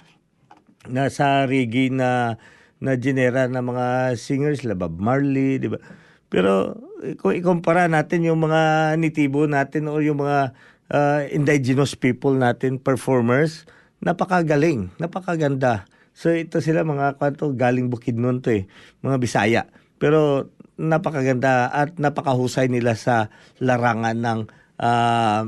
na 0.86 1.10
sa 1.10 1.46
reggae 1.46 1.90
na 1.90 2.38
na 2.76 2.92
genera 3.00 3.48
ng 3.48 3.64
mga 3.64 3.86
singers, 4.20 4.62
la 4.62 4.76
Bob 4.76 5.00
Marley, 5.00 5.56
di 5.56 5.72
ba? 5.72 5.80
Pero 6.28 6.76
kung 7.20 7.36
ikumpara 7.36 7.86
natin 7.86 8.24
yung 8.24 8.40
mga 8.40 8.94
nitibo 8.96 9.44
natin 9.44 9.88
o 9.92 10.00
yung 10.00 10.24
mga 10.24 10.56
ah, 10.92 11.20
indigenous 11.28 11.92
people 11.92 12.32
natin, 12.32 12.80
performers, 12.80 13.68
napakagaling, 14.00 14.92
napakaganda. 14.96 15.84
So 16.16 16.32
ito 16.32 16.64
sila 16.64 16.80
mga 16.86 17.20
kwanto 17.20 17.52
galing 17.52 17.92
Bukidnon 17.92 18.40
to 18.40 18.64
eh, 18.64 18.64
mga 19.04 19.16
Bisaya. 19.20 19.62
Pero 20.00 20.52
napakaganda 20.76 21.72
at 21.72 21.96
napakahusay 21.96 22.68
nila 22.68 22.96
sa 22.96 23.28
larangan 23.60 24.16
ng 24.16 24.40
ah, 24.80 25.44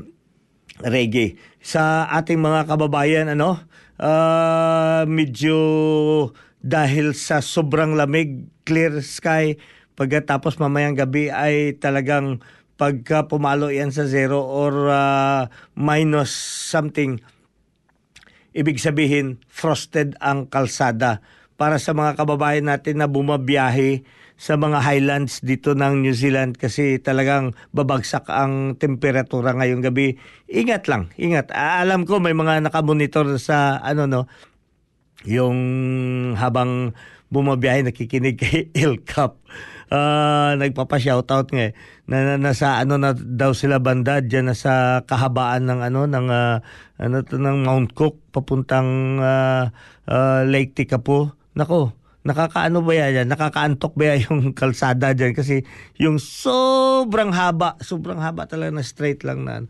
reggae. 0.85 1.40
Sa 1.64 2.07
ating 2.12 2.38
mga 2.38 2.69
kababayan, 2.69 3.33
ano, 3.33 3.61
ah, 3.97 5.09
medyo 5.09 5.57
dahil 6.59 7.14
sa 7.14 7.38
sobrang 7.38 7.95
lamig, 7.95 8.50
clear 8.67 9.00
sky, 9.00 9.57
pagkatapos 9.99 10.62
mamayang 10.62 10.95
gabi 10.95 11.26
ay 11.26 11.75
talagang 11.83 12.38
pagka 12.78 13.26
pumalo 13.26 13.75
yan 13.75 13.90
sa 13.90 14.07
zero 14.07 14.38
or 14.38 14.87
ah, 14.87 15.50
minus 15.75 16.31
something, 16.71 17.19
ibig 18.55 18.78
sabihin 18.78 19.43
frosted 19.50 20.14
ang 20.23 20.47
kalsada 20.47 21.19
para 21.59 21.83
sa 21.83 21.90
mga 21.90 22.14
kababayan 22.14 22.71
natin 22.71 23.02
na 23.02 23.11
bumabiyahe 23.11 24.07
sa 24.38 24.55
mga 24.55 24.78
highlands 24.78 25.43
dito 25.43 25.75
ng 25.75 26.07
New 26.07 26.14
Zealand 26.14 26.55
kasi 26.55 27.02
talagang 27.02 27.59
babagsak 27.75 28.30
ang 28.30 28.78
temperatura 28.78 29.50
ngayong 29.50 29.82
gabi. 29.82 30.15
Ingat 30.47 30.87
lang, 30.87 31.11
ingat. 31.19 31.50
Ah, 31.50 31.82
Alam 31.82 32.06
ko 32.06 32.23
may 32.23 32.39
mga 32.39 32.63
nakamonitor 32.63 33.26
sa 33.43 33.82
ano 33.82 34.06
no, 34.06 34.30
yung 35.26 35.58
habang 36.39 36.95
bumabiyahe 37.34 37.91
nakikinig 37.91 38.39
kay 38.39 38.71
El 38.78 39.02
Ah, 39.89 40.53
nagpapa-shoutout 40.61 41.49
nga 41.49 41.65
eh, 41.69 41.75
na, 42.05 42.21
na, 42.21 42.35
nasa 42.37 42.77
ano 42.77 43.01
na 43.01 43.17
daw 43.17 43.57
sila 43.57 43.81
banda 43.81 44.21
diyan 44.21 44.53
na 44.53 44.57
sa 44.57 45.01
kahabaan 45.09 45.65
ng 45.65 45.81
ano 45.81 46.05
ng 46.05 46.29
ah, 46.29 46.61
ano 47.01 47.25
to 47.25 47.41
ng 47.41 47.65
Mount 47.65 47.97
Cook 47.97 48.21
papuntang 48.29 49.17
ah, 49.17 49.73
ah, 50.05 50.45
Lake 50.45 50.77
Tikapu. 50.77 51.33
Nako, 51.57 51.97
nakakaano 52.21 52.85
ba 52.85 52.93
yan? 52.93 53.33
Nakakaantok 53.33 53.97
ba 53.97 54.13
yung 54.29 54.53
kalsada 54.53 55.17
diyan 55.17 55.33
kasi 55.33 55.65
yung 55.97 56.21
sobrang 56.21 57.33
haba, 57.33 57.81
sobrang 57.81 58.21
haba 58.21 58.45
talaga 58.45 58.77
na 58.77 58.85
straight 58.85 59.25
lang 59.25 59.49
na 59.49 59.65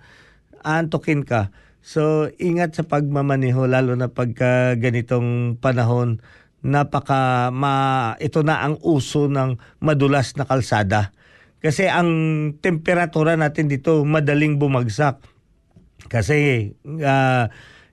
antokin 0.66 1.22
ka. 1.22 1.54
So, 1.78 2.26
ingat 2.42 2.74
sa 2.74 2.82
pagmamaneho 2.82 3.70
lalo 3.70 3.94
na 3.94 4.10
pagka 4.10 4.74
ganitong 4.76 5.56
panahon 5.62 6.18
napaka 6.62 7.54
ma 7.54 8.14
ito 8.18 8.42
na 8.42 8.66
ang 8.66 8.78
uso 8.82 9.30
ng 9.30 9.80
madulas 9.82 10.34
na 10.34 10.44
kalsada. 10.46 11.14
Kasi 11.58 11.90
ang 11.90 12.10
temperatura 12.62 13.34
natin 13.34 13.66
dito 13.66 14.06
madaling 14.06 14.58
bumagsak. 14.58 15.18
Kasi 16.06 16.70
ah, 17.02 17.50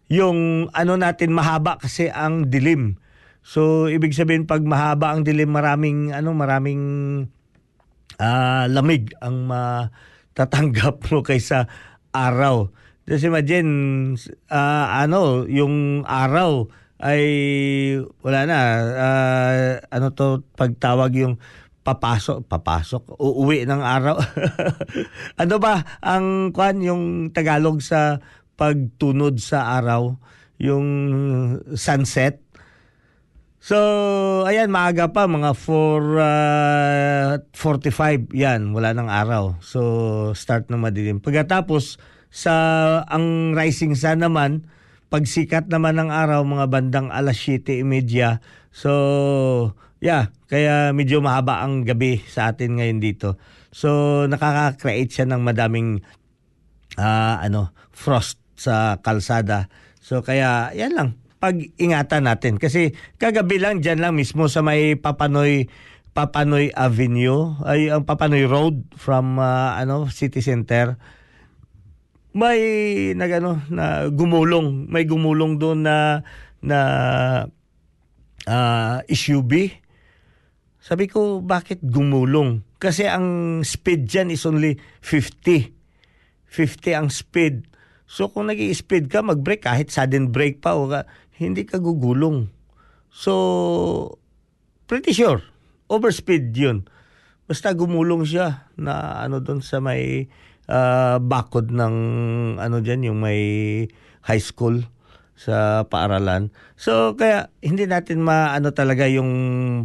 yung 0.10 0.70
ano 0.70 0.94
natin 0.98 1.34
mahaba 1.34 1.82
kasi 1.82 2.10
ang 2.10 2.50
dilim. 2.50 3.02
So 3.46 3.90
ibig 3.90 4.14
sabihin 4.18 4.50
pag 4.50 4.62
mahaba 4.66 5.14
ang 5.14 5.26
dilim 5.26 5.54
maraming 5.54 6.14
ano 6.14 6.34
maraming 6.34 6.82
ah, 8.20 8.66
lamig 8.70 9.14
ang 9.22 9.46
matatanggap 9.50 11.10
mo 11.10 11.22
kaysa 11.28 11.70
araw. 12.16 12.72
Just 13.06 13.28
imagine, 13.28 13.70
ah, 14.50 15.06
ano, 15.06 15.46
yung 15.46 16.02
araw 16.10 16.66
ay 17.00 17.24
wala 18.24 18.40
na. 18.48 18.60
ah, 18.96 19.80
ano 19.92 20.08
to, 20.16 20.44
pagtawag 20.56 21.12
yung 21.20 21.36
papasok, 21.86 22.50
papasok, 22.50 23.14
uuwi 23.22 23.70
ng 23.70 23.82
araw. 23.84 24.18
ano 25.42 25.56
ba 25.62 25.86
ang 26.02 26.50
kwan 26.50 26.82
yung 26.82 27.30
Tagalog 27.30 27.84
sa 27.86 28.18
pagtunod 28.58 29.38
sa 29.38 29.78
araw, 29.78 30.18
yung 30.58 30.88
sunset? 31.78 32.42
So, 33.66 33.78
ayan, 34.46 34.70
maaga 34.70 35.10
pa, 35.10 35.26
mga 35.26 35.58
4, 35.58 37.50
45, 37.50 38.30
yan, 38.30 38.78
wala 38.78 38.94
ng 38.94 39.10
araw. 39.10 39.58
So, 39.58 39.82
start 40.38 40.70
na 40.70 40.78
madilim. 40.78 41.18
Pagkatapos, 41.18 41.98
sa 42.30 42.54
ang 43.10 43.58
rising 43.58 43.98
sun 43.98 44.22
naman, 44.22 44.70
pagsikat 45.16 45.72
naman 45.72 45.96
ng 45.96 46.12
araw, 46.12 46.44
mga 46.44 46.68
bandang 46.68 47.08
alas 47.08 47.40
7.30. 47.40 48.44
So, 48.76 48.92
yeah, 50.04 50.36
kaya 50.52 50.92
medyo 50.92 51.24
mahaba 51.24 51.64
ang 51.64 51.88
gabi 51.88 52.20
sa 52.28 52.52
atin 52.52 52.76
ngayon 52.76 53.00
dito. 53.00 53.40
So, 53.72 54.28
nakaka-create 54.28 55.16
siya 55.16 55.32
ng 55.32 55.40
madaming 55.40 56.04
ah, 57.00 57.40
ano, 57.40 57.72
frost 57.96 58.44
sa 58.60 59.00
kalsada. 59.00 59.72
So, 60.04 60.20
kaya, 60.20 60.76
yan 60.76 60.92
lang 60.92 61.10
pag-ingatan 61.40 62.28
natin. 62.28 62.54
Kasi 62.60 62.92
kagabi 63.16 63.56
lang 63.56 63.80
dyan 63.80 64.04
lang 64.04 64.20
mismo 64.20 64.52
sa 64.52 64.60
may 64.60 65.00
Papanoy 65.00 65.72
Papanoy 66.16 66.72
Avenue, 66.76 67.60
ay 67.68 67.92
ang 67.92 68.08
Papanoy 68.08 68.48
Road 68.48 68.88
from 69.00 69.40
ah, 69.40 69.80
ano 69.80 70.12
City 70.12 70.44
Center. 70.44 71.00
May 72.36 72.60
nagano 73.16 73.64
na 73.72 74.12
gumulong, 74.12 74.92
may 74.92 75.08
gumulong 75.08 75.56
doon 75.56 75.88
na 75.88 76.20
na 76.60 76.80
ah, 78.44 79.00
SUV. 79.08 79.72
Sabi 80.84 81.08
ko, 81.08 81.40
bakit 81.42 81.82
gumulong? 81.82 82.62
Kasi 82.78 83.08
ang 83.08 83.62
speed 83.66 84.06
dyan 84.06 84.30
is 84.36 84.44
only 84.44 84.78
50. 85.02 85.74
50 86.52 87.00
ang 87.00 87.08
speed. 87.10 87.66
So 88.06 88.30
kung 88.30 88.52
nag 88.52 88.60
speed 88.60 89.10
ka, 89.10 89.26
mag-brake 89.26 89.66
kahit 89.66 89.90
sudden 89.90 90.30
brake 90.30 90.62
pa 90.62 90.78
ka, 90.78 91.10
hindi 91.40 91.66
ka 91.66 91.82
gugulong. 91.82 92.52
So, 93.16 94.20
pretty 94.86 95.16
sure, 95.16 95.40
overspeed 95.88 96.52
yun. 96.52 96.86
Basta 97.48 97.72
gumulong 97.72 98.28
siya 98.28 98.68
na 98.76 99.24
ano 99.24 99.40
doon 99.40 99.64
sa 99.64 99.80
may 99.80 100.28
ah, 100.70 101.18
bakod 101.22 101.72
ng 101.74 101.96
ano 102.58 102.78
dyan, 102.82 103.12
yung 103.12 103.20
may 103.22 103.42
high 104.26 104.42
school 104.42 104.82
sa 105.36 105.84
paaralan. 105.92 106.50
So 106.80 107.20
kaya 107.20 107.52
hindi 107.60 107.86
natin 107.86 108.24
maano 108.24 108.72
talaga 108.72 109.06
yung 109.06 109.32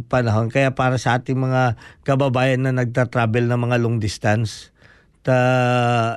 panahon. 0.07 0.47
Kaya 0.47 0.71
para 0.73 0.95
sa 0.95 1.19
ating 1.19 1.37
mga 1.37 1.75
kababayan 2.07 2.63
na 2.63 2.71
nagta-travel 2.71 3.51
ng 3.51 3.59
mga 3.59 3.77
long 3.83 3.99
distance, 3.99 4.71
ta 5.21 5.37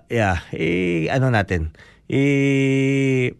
yeah, 0.08 0.40
eh, 0.54 1.10
ano 1.10 1.28
natin, 1.28 1.74
eh, 2.08 3.34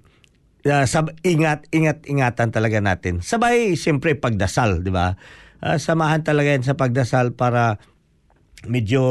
uh, 0.67 0.85
sab 0.85 1.15
ingat 1.25 1.71
ingat 1.73 2.05
ingatan 2.11 2.51
talaga 2.51 2.83
natin. 2.83 3.23
Sabay 3.25 3.79
siyempre 3.79 4.19
pagdasal, 4.19 4.85
'di 4.85 4.93
ba? 4.93 5.17
Ah, 5.65 5.81
samahan 5.81 6.21
talaga 6.21 6.53
yan 6.53 6.67
sa 6.67 6.77
pagdasal 6.77 7.33
para 7.33 7.81
medyo 8.69 9.03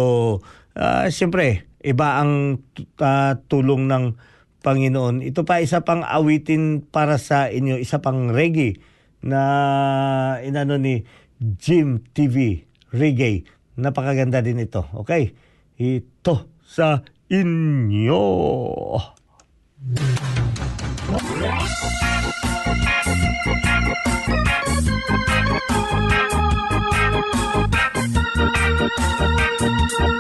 ah, 0.78 1.10
siyempre 1.10 1.66
iba 1.84 2.24
ang 2.24 2.64
ah, 3.04 3.36
tulong 3.52 3.92
ng 3.92 4.16
Panginoon. 4.64 5.20
Ito 5.22 5.44
pa 5.44 5.60
isa 5.60 5.84
pang 5.84 6.08
awitin 6.08 6.88
para 6.88 7.20
sa 7.20 7.52
inyo, 7.52 7.76
isa 7.76 8.00
pang 8.00 8.32
reggae 8.32 8.80
na 9.20 10.40
inano 10.40 10.80
ni 10.80 11.04
Jim 11.38 12.00
TV 12.16 12.64
Reggae. 12.96 13.44
Napakaganda 13.76 14.40
din 14.40 14.64
ito. 14.64 14.88
Okay? 15.04 15.36
Ito 15.76 16.48
sa 16.64 17.04
inyo. 17.28 18.24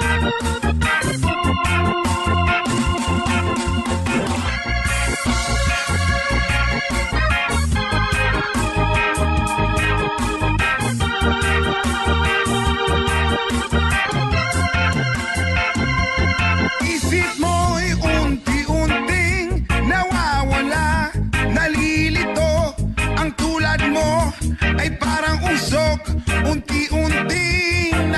Isip 0.04 0.73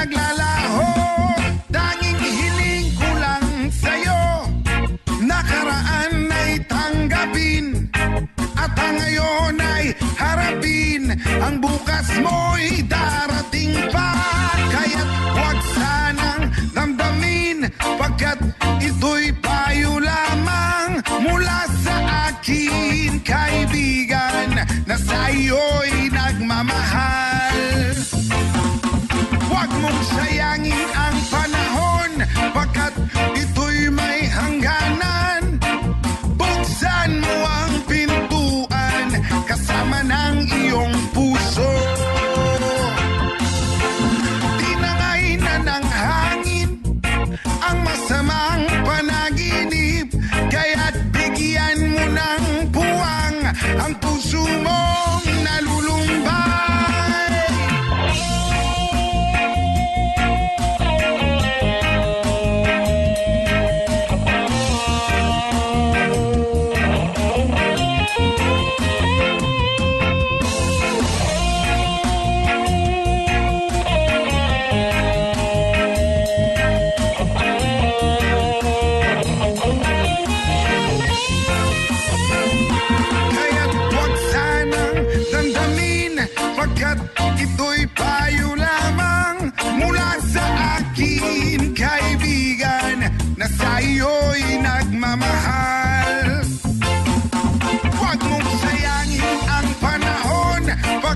naglalaho 0.05 0.85
Tanging 1.73 2.21
hiling 2.21 2.89
ko 2.93 3.09
lang 3.17 3.45
sa'yo. 3.73 4.45
Nakaraan 5.25 6.29
ay 6.29 6.61
tanggapin 6.69 7.89
At 8.53 8.77
ngayon 8.77 9.57
ay 9.57 9.97
harapin. 10.13 11.17
Ang 11.41 11.57
bukas 11.57 12.07
mo'y 12.21 12.85
darating 12.85 13.35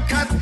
cut. 0.09 0.38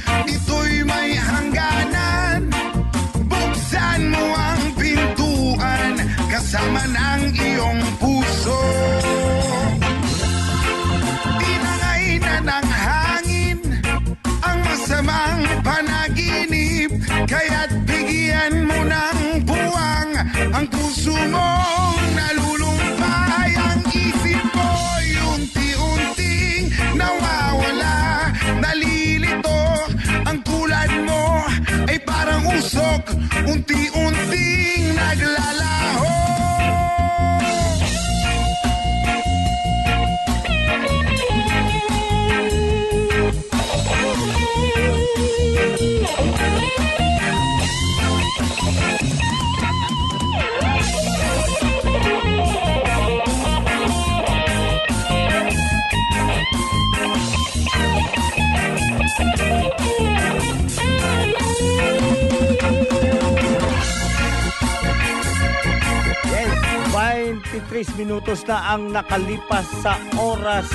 23 67.96 68.04
minutos 68.04 68.44
na 68.44 68.76
ang 68.76 68.92
nakalipas 68.92 69.64
sa 69.80 69.96
oras 70.20 70.68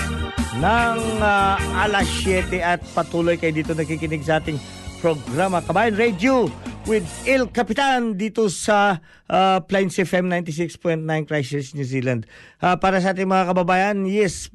ng 0.56 0.98
ah, 1.20 1.60
alas 1.84 2.08
7 2.24 2.48
at 2.62 2.80
patuloy 2.96 3.36
kayo 3.36 3.52
dito 3.52 3.76
nakikinig 3.76 4.24
sa 4.24 4.40
ating 4.40 4.56
programa. 5.04 5.60
Kabayan 5.60 5.98
Radio 5.98 6.48
with 6.86 7.06
Il 7.28 7.46
Capitan 7.54 8.18
dito 8.18 8.50
sa 8.50 8.98
uh, 9.30 9.58
Plains 9.66 9.94
FM 9.94 10.26
96.9 10.26 11.04
Christchurch, 11.28 11.78
New 11.78 11.86
Zealand. 11.86 12.26
Ah, 12.58 12.78
para 12.78 12.98
sa 12.98 13.14
ating 13.14 13.28
mga 13.28 13.54
kababayan, 13.54 14.02
yes, 14.06 14.50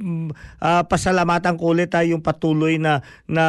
ah, 0.60 0.84
pasalamatan 0.84 1.56
ko 1.56 1.72
ulit 1.72 1.92
ah, 1.96 2.04
yung 2.04 2.20
patuloy 2.20 2.76
na, 2.80 3.04
na 3.28 3.46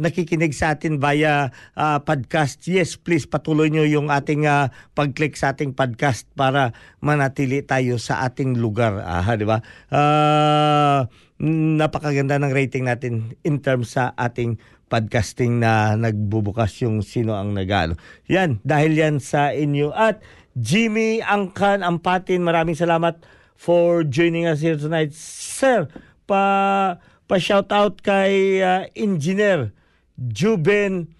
nakikinig 0.00 0.56
sa 0.56 0.76
atin 0.76 0.96
via 0.96 1.52
ah, 1.76 2.00
podcast. 2.00 2.64
Yes, 2.64 2.96
please 2.96 3.28
patuloy 3.28 3.68
nyo 3.68 3.84
yung 3.84 4.08
ating 4.08 4.48
ah, 4.48 4.72
pag-click 4.96 5.36
sa 5.36 5.52
ating 5.52 5.76
podcast 5.76 6.24
para 6.32 6.72
manatili 7.04 7.60
tayo 7.60 8.00
sa 8.00 8.24
ating 8.24 8.56
lugar. 8.56 9.00
Ah, 9.04 9.24
di 9.36 9.44
ba? 9.44 9.60
Ah, 9.92 11.10
napakaganda 11.44 12.40
ng 12.40 12.52
rating 12.54 12.86
natin 12.88 13.36
in 13.44 13.60
terms 13.60 13.98
sa 13.98 14.14
ating 14.16 14.56
podcasting 14.94 15.58
na 15.58 15.98
nagbubukas 15.98 16.70
yung 16.86 17.02
sino 17.02 17.34
ang 17.34 17.50
nagano. 17.50 17.98
Yan, 18.30 18.62
dahil 18.62 18.94
yan 18.94 19.18
sa 19.18 19.50
inyo. 19.50 19.90
At 19.90 20.22
Jimmy 20.54 21.18
Angkan 21.18 21.82
Ampatin, 21.82 22.46
maraming 22.46 22.78
salamat 22.78 23.18
for 23.58 24.06
joining 24.06 24.46
us 24.46 24.62
here 24.62 24.78
tonight. 24.78 25.10
Sir, 25.10 25.90
pa, 26.30 26.42
pa 27.26 27.36
shout 27.42 27.74
out 27.74 27.98
kay 28.06 28.62
uh, 28.62 28.86
Engineer 28.94 29.74
Juben 30.14 31.10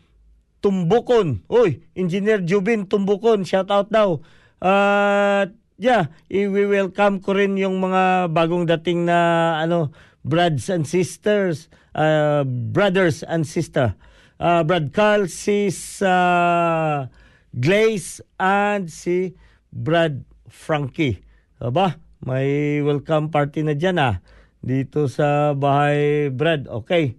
Tumbukon. 0.63 1.43
Uy, 1.51 1.83
Engineer 1.99 2.47
Jubin 2.47 2.87
Tumbukon, 2.87 3.43
shout 3.43 3.75
out 3.75 3.91
daw. 3.91 4.23
At 4.63 5.51
yeah, 5.83 6.15
i- 6.31 6.47
we 6.47 6.63
welcome 6.71 7.19
ko 7.19 7.35
rin 7.35 7.59
yung 7.59 7.83
mga 7.83 8.31
bagong 8.31 8.71
dating 8.71 9.11
na 9.11 9.19
ano, 9.59 9.91
brothers 10.25 10.73
and 10.73 10.89
sisters, 10.89 11.69
uh, 11.95 12.43
brothers 12.49 13.23
and 13.23 13.45
sister. 13.47 13.95
Uh, 14.41 14.67
Brad 14.67 14.91
Carl, 14.91 15.31
si 15.31 15.71
uh, 16.03 17.07
Glaze, 17.55 18.19
and 18.41 18.91
si 18.91 19.37
Brad 19.71 20.27
Frankie. 20.51 21.23
Aba, 21.63 22.01
may 22.25 22.83
welcome 22.83 23.31
party 23.31 23.63
na 23.63 23.79
dyan 23.79 24.01
ah. 24.03 24.19
Dito 24.65 25.07
sa 25.13 25.53
bahay 25.55 26.33
Brad. 26.33 26.67
Okay. 26.67 27.15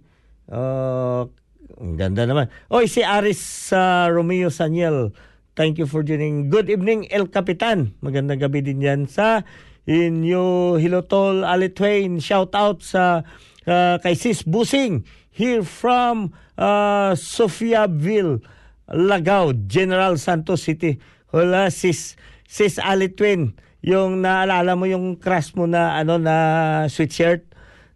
Uh, 0.50 1.30
Ang 1.76 2.00
ganda 2.00 2.24
naman. 2.24 2.48
Oy, 2.72 2.88
si 2.88 3.04
Aris 3.04 3.68
uh, 3.72 4.08
Romeo 4.08 4.48
Saniel. 4.48 5.12
Thank 5.56 5.80
you 5.80 5.88
for 5.88 6.04
joining. 6.04 6.52
Good 6.52 6.68
evening, 6.68 7.08
El 7.08 7.28
Capitan. 7.32 7.96
Magandang 8.04 8.40
gabi 8.40 8.60
din 8.60 8.80
yan 8.80 9.08
sa 9.08 9.44
inyo 9.86 10.76
Hilotol 10.76 11.46
Ali 11.46 11.70
Twain. 11.70 12.18
Shout 12.18 12.52
out 12.58 12.82
sa 12.82 13.22
uh, 13.64 13.96
kay 14.02 14.18
Sis 14.18 14.42
Busing 14.42 15.06
here 15.30 15.62
from 15.62 16.34
uh, 16.58 17.14
Sofiaville, 17.14 18.42
Lagao, 18.90 19.54
General 19.70 20.18
Santos 20.18 20.66
City. 20.66 20.98
Hola, 21.30 21.70
Sis, 21.70 22.18
Sis 22.50 22.82
Ali 22.82 23.14
Twain. 23.14 23.54
Yung 23.86 24.26
naalala 24.26 24.74
mo 24.74 24.90
yung 24.90 25.14
crush 25.14 25.54
mo 25.54 25.70
na 25.70 25.94
ano 25.94 26.18
na 26.18 26.36
sweatshirt 26.90 27.46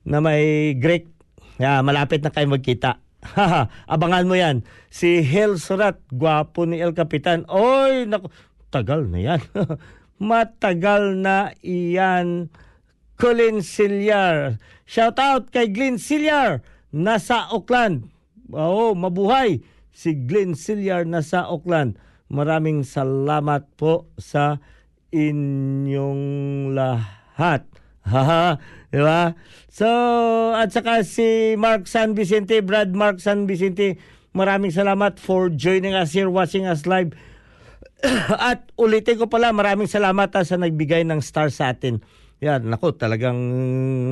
na 0.06 0.22
may 0.22 0.72
Greek. 0.78 1.10
Yeah, 1.58 1.82
malapit 1.82 2.22
na 2.22 2.30
kayo 2.30 2.46
magkita. 2.46 3.02
Abangan 3.92 4.24
mo 4.24 4.38
yan. 4.38 4.64
Si 4.88 5.20
Hel 5.20 5.60
Surat, 5.60 6.00
gwapo 6.08 6.64
ni 6.64 6.80
El 6.80 6.96
Capitan. 6.96 7.44
Oy, 7.50 8.08
naku, 8.08 8.32
tagal 8.72 9.04
na 9.10 9.18
yan. 9.20 9.40
Matagal 10.20 11.16
na 11.16 11.56
iyan. 11.64 12.52
Colin 13.16 13.64
Silyar. 13.64 14.60
Shout 14.84 15.16
out 15.20 15.48
kay 15.48 15.72
Glenn 15.72 15.96
Silyar. 15.96 16.60
Nasa 16.92 17.48
Auckland. 17.48 18.08
Oo, 18.52 18.92
mabuhay. 18.92 19.64
Si 19.90 20.16
Glenn 20.16 20.56
Silyar 20.56 21.08
nasa 21.08 21.48
Auckland. 21.48 22.00
Maraming 22.30 22.86
salamat 22.86 23.66
po 23.74 24.08
sa 24.16 24.62
inyong 25.10 26.22
lahat. 26.72 27.66
Haha, 28.10 28.56
di 28.88 29.00
ba? 29.02 29.36
So, 29.68 29.86
at 30.56 30.72
saka 30.72 31.04
si 31.04 31.54
Mark 31.60 31.84
San 31.84 32.16
Vicente, 32.16 32.64
Brad 32.64 32.96
Mark 32.96 33.20
San 33.20 33.44
Vicente, 33.44 34.00
maraming 34.32 34.72
salamat 34.72 35.20
for 35.20 35.52
joining 35.52 35.92
us 35.92 36.16
here, 36.16 36.32
watching 36.32 36.64
us 36.64 36.88
live. 36.88 37.12
at 38.52 38.68
ulitin 38.80 39.20
ko 39.20 39.26
pala, 39.28 39.52
maraming 39.52 39.88
salamat 39.88 40.32
ha, 40.32 40.40
sa 40.44 40.56
nagbigay 40.56 41.04
ng 41.04 41.20
star 41.20 41.52
sa 41.52 41.72
atin. 41.72 42.00
Yan, 42.40 42.72
nako, 42.72 42.96
talagang 42.96 43.36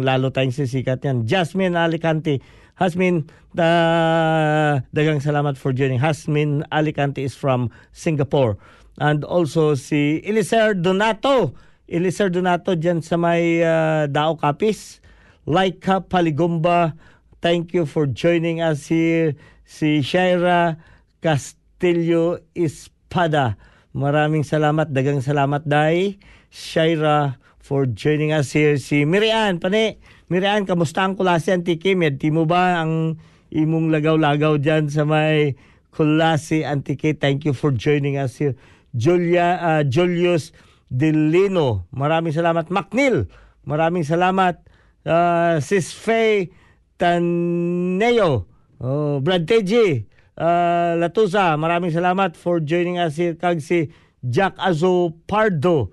lalo 0.05 0.29
tayong 0.29 0.53
sisikat 0.53 1.01
yan. 1.01 1.25
Jasmine 1.25 1.73
Alicante, 1.81 2.45
Hasmin, 2.77 3.25
uh, 3.57 4.85
dagang 4.93 5.25
salamat 5.25 5.57
for 5.57 5.73
joining. 5.73 5.99
Hasmin 5.99 6.61
Alicante 6.69 7.25
is 7.25 7.33
from 7.33 7.73
Singapore. 7.91 8.61
And 9.01 9.25
also 9.25 9.73
si 9.75 10.21
Eliser 10.23 10.77
Donato, 10.77 11.57
Eliser 11.89 12.29
Donato 12.29 12.77
dyan 12.77 13.01
sa 13.01 13.17
may 13.17 13.65
uh, 13.65 14.05
Dao 14.13 14.37
Kapis. 14.37 15.01
Laika 15.49 16.05
Paligumba, 16.05 16.93
thank 17.41 17.73
you 17.73 17.89
for 17.89 18.05
joining 18.05 18.61
us 18.61 18.93
here. 18.93 19.33
Si 19.65 20.05
Shaira 20.05 20.77
Castillo 21.25 22.45
Espada, 22.53 23.57
maraming 23.93 24.43
salamat, 24.43 24.89
dagang 24.91 25.21
salamat 25.21 25.65
dai. 25.69 26.17
Shaira 26.49 27.37
for 27.61 27.85
joining 27.85 28.33
us 28.33 28.57
here. 28.57 28.81
Si 28.81 29.05
Mirian, 29.05 29.61
pane, 29.61 30.01
Mirian, 30.33 30.65
kamusta 30.65 31.05
ang 31.05 31.21
kulasi 31.21 31.53
Antiki? 31.53 31.93
Medti 31.93 32.33
mo 32.33 32.49
ba 32.49 32.81
ang 32.81 33.21
imong 33.53 33.93
lagaw-lagaw 33.93 34.57
dyan 34.57 34.89
sa 34.89 35.05
may 35.05 35.61
kulasi 35.93 36.65
Antiki? 36.65 37.13
Thank 37.13 37.45
you 37.45 37.53
for 37.53 37.69
joining 37.69 38.17
us 38.17 38.41
here. 38.41 38.57
Julia, 38.97 39.61
uh, 39.61 39.83
Julius 39.85 40.57
Delino. 40.89 41.85
Maraming 41.93 42.33
salamat. 42.33 42.73
Macnil, 42.73 43.29
maraming 43.69 44.09
salamat. 44.09 44.65
Uh, 45.05 45.61
Sis 45.61 45.93
Faye 45.93 46.49
Taneo. 46.97 48.49
Oh, 48.81 49.21
Brad 49.21 49.45
Teji. 49.45 50.08
Uh, 50.39 50.95
Latusa, 51.03 51.59
maraming 51.59 51.91
salamat 51.91 52.39
for 52.39 52.63
joining 52.63 53.03
us 53.03 53.19
here. 53.19 53.35
Kag 53.35 53.59
si 53.59 53.91
Jack 54.23 54.55
Azo 54.63 55.11
Pardo. 55.27 55.91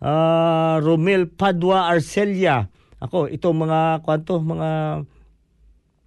Uh, 0.00 0.80
Romel 0.80 1.28
Padua 1.28 1.92
Arcelia. 1.92 2.72
Ako, 3.04 3.28
ito 3.28 3.52
mga 3.52 4.00
kwanto, 4.00 4.40
mga 4.40 4.70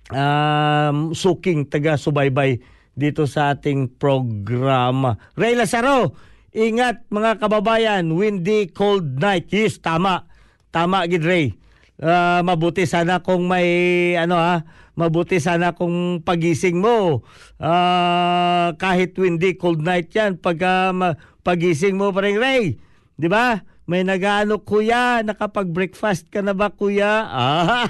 um, 0.09 1.13
suking 1.13 1.69
taga-subaybay 1.69 2.59
dito 2.95 3.29
sa 3.29 3.53
ating 3.53 3.99
programa. 4.01 5.15
Ray 5.37 5.53
Lazaro, 5.53 6.15
ingat 6.55 7.05
mga 7.11 7.37
kababayan, 7.37 8.09
windy, 8.15 8.71
cold 8.71 9.19
night. 9.19 9.51
Yes, 9.53 9.77
tama. 9.77 10.25
Tama, 10.73 11.05
gid 11.05 11.23
Ray. 11.23 11.53
Uh, 11.95 12.43
mabuti 12.43 12.83
sana 12.83 13.23
kung 13.23 13.47
may 13.47 14.11
ano 14.19 14.35
ha, 14.35 14.67
mabuti 14.95 15.39
sana 15.43 15.75
kung 15.75 16.23
pagising 16.23 16.79
mo 16.79 17.23
uh, 17.59 18.67
kahit 18.79 19.15
windy 19.19 19.59
cold 19.59 19.83
night 19.83 20.11
yan 20.15 20.39
pagka 20.39 20.91
uh, 20.95 21.13
pagising 21.43 21.99
mo 21.99 22.11
pa 22.15 22.23
rin 22.23 22.39
Ray 22.39 22.79
di 23.15 23.27
ba 23.27 23.63
may 23.85 24.01
nagaano 24.01 24.65
kuya 24.65 25.21
nakapag 25.21 25.69
breakfast 25.69 26.31
ka 26.33 26.41
na 26.41 26.57
ba 26.57 26.73
kuya 26.73 27.27
ah, 27.27 27.85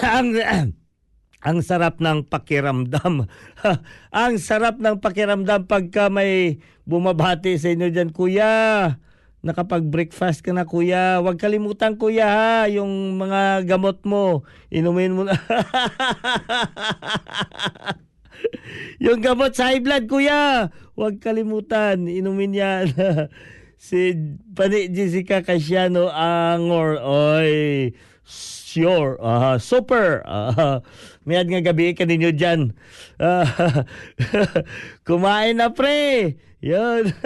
ang 0.16 0.32
ang 1.40 1.64
sarap 1.64 2.04
ng 2.04 2.28
pakiramdam. 2.28 3.24
ang 4.12 4.34
sarap 4.36 4.76
ng 4.76 5.00
pakiramdam 5.00 5.64
pagka 5.64 6.12
may 6.12 6.60
bumabati 6.84 7.56
sa 7.56 7.72
inyo 7.72 7.88
dyan, 7.88 8.12
Kuya. 8.12 8.52
Nakapag-breakfast 9.40 10.44
ka 10.44 10.52
na, 10.52 10.68
Kuya. 10.68 11.16
Huwag 11.24 11.40
kalimutan, 11.40 11.96
Kuya, 11.96 12.28
ha, 12.28 12.68
yung 12.68 13.16
mga 13.16 13.64
gamot 13.64 14.04
mo. 14.04 14.44
Inumin 14.68 15.16
mo 15.16 15.24
na. 15.24 15.32
yung 19.04 19.24
gamot 19.24 19.56
sa 19.56 19.72
high 19.72 19.80
blood, 19.80 20.04
Kuya. 20.04 20.68
Huwag 20.92 21.24
kalimutan. 21.24 22.04
Inumin 22.04 22.52
yan. 22.52 22.92
si 23.80 24.12
Pani 24.52 24.92
Jessica 24.92 25.40
Casiano 25.40 26.12
Angor. 26.12 27.00
Oy, 27.00 27.96
sure. 28.28 29.16
Uh, 29.24 29.56
super. 29.56 30.20
Uh, 30.28 30.84
mayad 31.24 31.48
nga 31.48 31.64
gabi 31.64 31.96
kaninyo 31.96 32.36
dyan. 32.36 32.76
Uh, 33.16 33.48
kumain 35.08 35.56
na 35.56 35.72
pre. 35.72 36.36
Yun. 36.60 37.08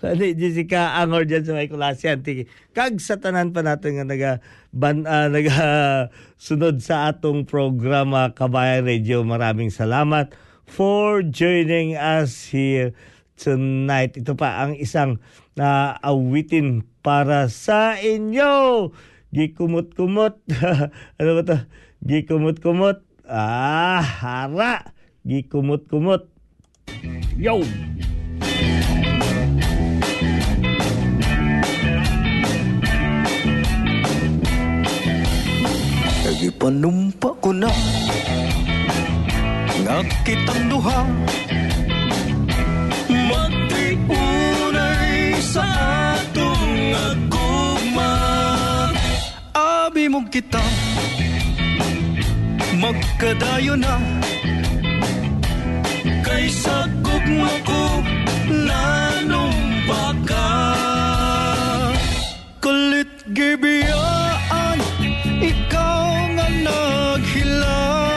Pani 0.00 0.32
Jessica 0.38 1.02
Angor 1.02 1.26
dyan 1.26 1.42
sa 1.42 1.58
may 1.58 1.66
kulasyan. 1.66 2.22
Kag 2.70 3.02
sa 3.02 3.18
tanan 3.18 3.50
pa 3.50 3.66
natin 3.66 3.98
nga 3.98 4.06
naga, 4.06 4.32
ban, 4.70 5.02
uh, 5.02 5.26
naga 5.26 5.58
sunod 6.38 6.78
sa 6.78 7.10
atong 7.10 7.50
programa 7.50 8.30
Kabayan 8.30 8.86
Radio. 8.86 9.26
Maraming 9.26 9.74
salamat 9.74 10.30
for 10.70 11.26
joining 11.26 11.98
us 11.98 12.54
here 12.54 12.94
tonight. 13.34 14.14
Ito 14.14 14.38
pa 14.38 14.62
ang 14.62 14.78
isang 14.78 15.18
na 15.58 15.98
uh, 15.98 16.14
awitin 16.14 16.86
para 17.02 17.50
sa 17.50 17.98
inyo. 17.98 18.86
Gikumot-kumot. 19.34 20.38
ano 21.18 21.30
ba 21.38 21.42
to? 21.42 21.58
Gikumot-kumot. 22.06 23.02
Ah, 23.26 23.98
hara. 23.98 24.94
Gikumot-kumot. 25.26 26.29
Yo! 27.40 27.64
Nagipanumpa 36.20 37.30
ko 37.40 37.50
na 37.56 37.72
Nga 39.80 40.04
kitang 40.22 40.68
duha. 40.68 41.08
Magtiunay 43.10 44.60
sa 45.40 45.64
atong 46.20 46.94
agugma 46.94 48.12
Abi 49.56 50.06
mong 50.12 50.28
kita 50.28 50.60
Magkadayo 52.80 53.76
na 53.76 53.96
Kaysa 56.30 56.86
gugma 57.02 57.50
ko 57.66 58.06
Nanumpa 58.46 60.14
ka 60.22 60.46
Kulit 62.62 63.10
gibiyaan 63.34 64.78
Ikaw 65.42 66.06
nga 66.38 66.46
naghilang 66.70 68.10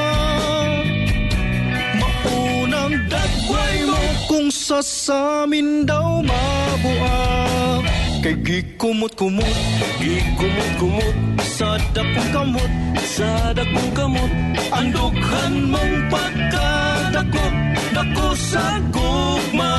Maunang 1.97 3.01
dagway 3.09 3.75
mo 3.89 3.97
Kung 4.29 4.53
sa 4.53 4.85
samin 4.85 5.89
daw 5.89 6.21
mabuak 6.21 8.02
Kay 8.23 8.39
gikumot-kumot 8.39 9.51
Gikumot-kumot 9.99 11.15
Sa 11.43 11.75
dakong 11.91 12.31
kamot 12.31 12.71
Sa 13.03 13.51
dakong 13.51 13.91
kamot. 13.91 14.31
Ang 14.71 14.95
dughan 14.95 15.53
mong 15.67 15.95
pagkadakot 16.07 17.53
Dako 17.91 18.27
sa 18.39 18.79
gugma. 18.95 19.75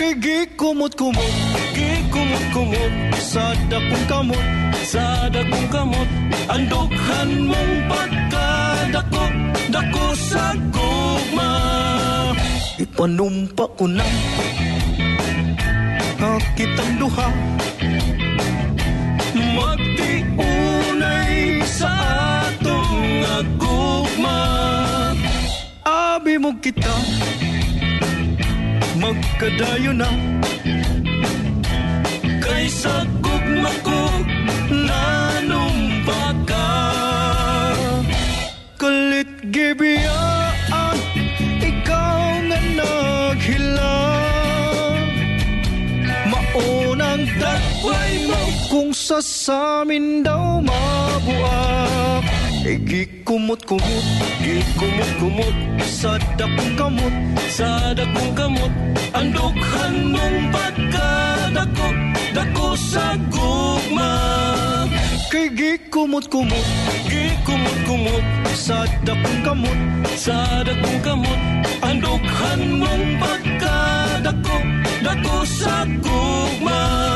Kay 0.00 0.16
gikumot-kumot 0.16 1.32
Gikumot-kumot 1.76 2.92
Sa 3.20 3.52
dakong 3.68 4.06
kamot 4.08 4.46
Sa 4.88 5.28
dakong 5.28 5.68
kamot. 5.68 6.08
Ang 6.48 6.64
dughan 6.72 7.30
mong 7.44 7.74
pagkadako 7.92 9.24
Dako 9.68 10.06
sa 10.16 10.56
gugma. 10.72 11.52
Ipanumpa 12.80 13.68
ko 13.76 13.84
na 13.84 14.06
Nakitang 16.38 17.02
duha. 17.02 17.34
Magtiunay 19.58 20.86
sa 21.66 21.90
atong 22.46 23.26
agugma. 23.26 24.38
Abi 25.82 26.38
mo 26.38 26.54
kita. 26.62 26.94
Magkadayo 29.02 29.90
na. 29.90 30.06
Kaysa 32.38 33.02
gugma 33.18 33.74
ko 33.82 33.98
Nanumpa 34.70 36.22
ka 36.46 36.70
Kalit 38.78 39.26
gibiyaan 39.50 40.37
sa 49.08 49.24
samin 49.24 50.20
daw 50.20 50.60
mabuak. 50.60 52.20
E 52.60 52.76
gikumot-kumot 52.76 54.04
Gikumot-kumot 54.44 55.56
Sa 55.80 56.20
dakong 56.36 56.76
kamot 56.76 57.14
Sa 57.48 57.96
dakong 57.96 58.36
kamot. 58.36 58.68
Ang 59.16 59.32
dughan 59.32 60.12
mong 60.12 60.38
pagkadako 60.52 61.88
Dako 62.36 62.76
sa 62.76 63.16
gugma. 63.32 64.12
Kay 65.32 65.56
gikumot-kumot 65.56 66.66
Gikumot-kumot 67.08 68.24
Sa 68.52 68.84
dakong 69.08 69.40
kamot 69.40 69.78
Sa 70.20 70.36
dakong 70.68 71.00
kamot. 71.00 71.40
Ang 71.80 71.96
dughan 72.04 72.60
mong 72.76 73.04
pagkadako 73.16 74.56
Dako 75.00 75.36
sa 75.48 75.88
gugma 76.04 77.08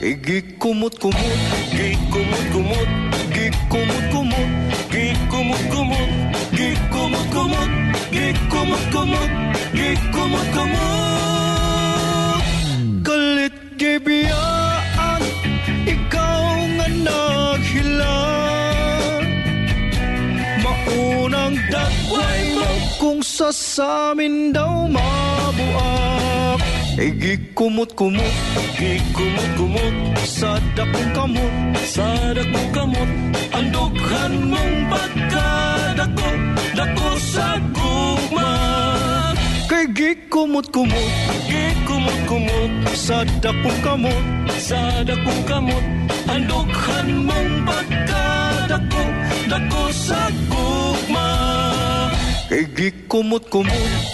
Kay 0.00 0.14
gikumot-kumot 0.26 1.40
Gikumot-kumot 1.70 2.88
Gikumot-kumot 3.34 4.50
Gikumot-kumot 4.90 6.10
Gikumot-kumot 6.52 7.70
Gikumot-kumot 8.14 9.30
Gikumot-kumot 9.78 12.42
Galit 13.06 13.54
gibiyaan 13.78 15.22
Ikaw 15.86 16.42
nga 16.74 16.86
naghilang 17.06 18.50
Maunang 20.58 21.54
dakway 21.70 22.40
mo 22.58 22.66
Kung 22.98 23.22
sa 23.22 23.54
samin 23.54 24.50
daw 24.50 24.90
mabuak 24.90 26.23
E 26.94 27.10
gikumot-kumot 27.10 28.34
Gikumot-kumot 28.78 29.94
Sa 30.22 30.58
dakong 30.78 31.10
kamot. 31.14 31.52
Sa 31.84 32.06
dakong 32.32 32.70
kamot. 32.70 33.10
Ang 33.54 33.68
dughan 33.74 34.32
mong 34.50 34.74
pagkadako. 34.90 36.28
Dako 36.78 37.08
sa 37.18 37.58
gugma. 37.74 38.50
Kay 39.66 39.84
gikumot-kumot 39.90 41.10
Gikumot-kumot 41.50 42.72
Sa 42.94 43.26
dakong 43.42 43.80
kamot. 43.82 44.24
Sa 44.54 45.02
dakong 45.02 45.42
kamot. 45.50 45.84
Ang 46.30 46.42
dughan 46.46 47.08
mong 47.26 47.50
pagkadako. 47.66 49.02
Dako 49.50 49.82
sa 49.90 50.30
gugma. 50.46 51.28
Kay 52.48 52.64
gikumot-kumot 52.70 54.13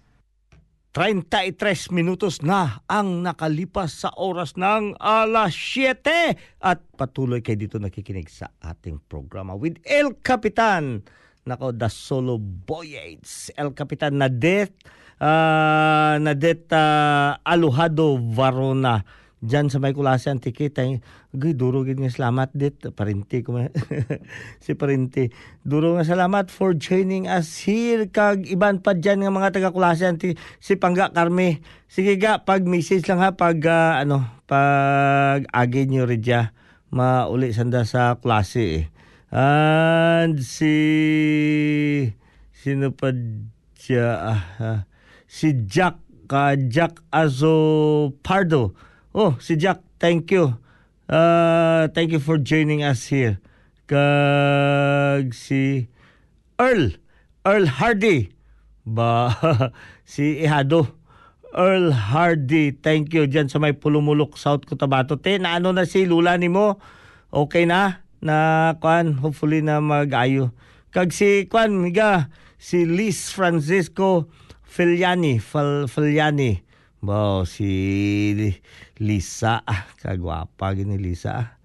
33 0.91 1.95
minutos 1.95 2.43
na 2.43 2.83
ang 2.91 3.23
nakalipas 3.23 4.03
sa 4.03 4.11
oras 4.19 4.59
ng 4.59 4.99
alas 4.99 5.55
7 5.55 6.35
at 6.59 6.83
patuloy 6.99 7.39
kayo 7.39 7.63
dito 7.63 7.79
nakikinig 7.79 8.27
sa 8.27 8.51
ating 8.59 8.99
programa 9.07 9.55
with 9.55 9.79
El 9.87 10.19
Capitan. 10.19 10.99
Nako, 11.47 11.71
the 11.71 11.87
solo 11.87 12.35
voyage. 12.67 13.55
El 13.55 13.71
Capitan 13.71 14.19
Nadet, 14.19 14.75
uh, 15.23 16.19
Nadet 16.19 16.67
uh, 16.75 17.39
Alujado 17.39 18.19
Varona. 18.19 18.99
Diyan 19.41 19.73
sa 19.73 19.81
may 19.81 19.97
kulasan 19.97 20.37
tikit 20.37 20.77
ay 20.77 21.01
gay 21.33 21.57
duro 21.57 21.81
gid 21.81 21.97
nga 21.97 22.13
salamat 22.13 22.53
dit. 22.53 22.77
Parinti 22.93 23.41
ko 23.41 23.57
si 24.63 24.77
parinti 24.77 25.33
duro 25.65 25.97
nga 25.97 26.05
salamat 26.05 26.53
for 26.53 26.77
joining 26.77 27.25
us 27.25 27.65
here 27.65 28.05
kag 28.05 28.45
iban 28.45 28.85
pa 28.85 28.93
diyan 28.93 29.25
nga 29.25 29.33
mga 29.33 29.49
taga 29.57 29.73
kulasan 29.73 30.21
ti 30.21 30.37
si 30.61 30.77
Pangga 30.77 31.09
Carme. 31.09 31.65
Sige 31.89 32.21
ga 32.21 32.45
pag 32.45 32.69
message 32.69 33.09
lang 33.09 33.17
ha 33.17 33.33
pag 33.33 33.57
uh, 33.65 33.97
ano 33.97 34.29
pag 34.45 35.49
agi 35.49 35.89
nyo 35.89 36.05
ridya 36.05 36.53
mauli 36.93 37.49
sanda 37.49 37.81
sa 37.81 38.19
klase 38.21 38.61
eh. 38.61 38.85
and 39.33 40.43
si 40.43 40.75
sino 42.51 42.91
pa 42.91 43.15
siya 43.79 44.07
ah, 44.37 44.43
ah, 44.59 44.79
si 45.25 45.65
Jack 45.65 45.97
ka 46.29 46.53
Jack 46.59 46.99
Azo 47.09 48.11
Pardo 48.21 48.90
Oh, 49.11 49.35
si 49.43 49.59
Jack, 49.59 49.83
thank 49.99 50.31
you. 50.31 50.55
Uh, 51.11 51.91
thank 51.91 52.15
you 52.15 52.23
for 52.23 52.39
joining 52.39 52.79
us 52.79 53.11
here. 53.11 53.43
Kag 53.83 55.35
si 55.35 55.91
Earl, 56.55 56.95
Earl 57.43 57.67
Hardy. 57.67 58.31
Ba, 58.87 59.35
si 60.07 60.47
Ihado. 60.47 60.95
Earl 61.51 61.91
Hardy, 61.91 62.71
thank 62.71 63.11
you 63.11 63.27
dyan 63.27 63.51
sa 63.51 63.59
may 63.59 63.75
Pulumulok, 63.75 64.39
South 64.39 64.63
Cotabato. 64.63 65.19
Te, 65.19 65.35
na 65.35 65.59
ano 65.59 65.75
na 65.75 65.83
si 65.83 66.07
Lula 66.07 66.39
ni 66.39 66.47
mo? 66.47 66.79
Okay 67.35 67.67
na? 67.67 68.07
Na, 68.23 68.79
kwan, 68.79 69.19
hopefully 69.19 69.59
na 69.59 69.83
mag-ayo. 69.83 70.55
Kag 70.95 71.11
si, 71.11 71.51
kwan, 71.51 71.83
miga, 71.83 72.31
si 72.55 72.87
Liz 72.87 73.35
Francisco 73.35 74.31
Filiani, 74.63 75.43
Fal, 75.43 75.91
Filiani. 75.91 76.63
Bo, 77.01 77.49
si 77.49 78.53
Lisa, 79.01 79.65
ah, 79.65 79.89
kagwapa 79.97 80.77
gini 80.77 81.01
Lisa. 81.01 81.57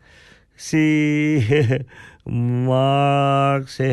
Si 0.56 1.44
Mark, 2.64 3.68
si 3.68 3.84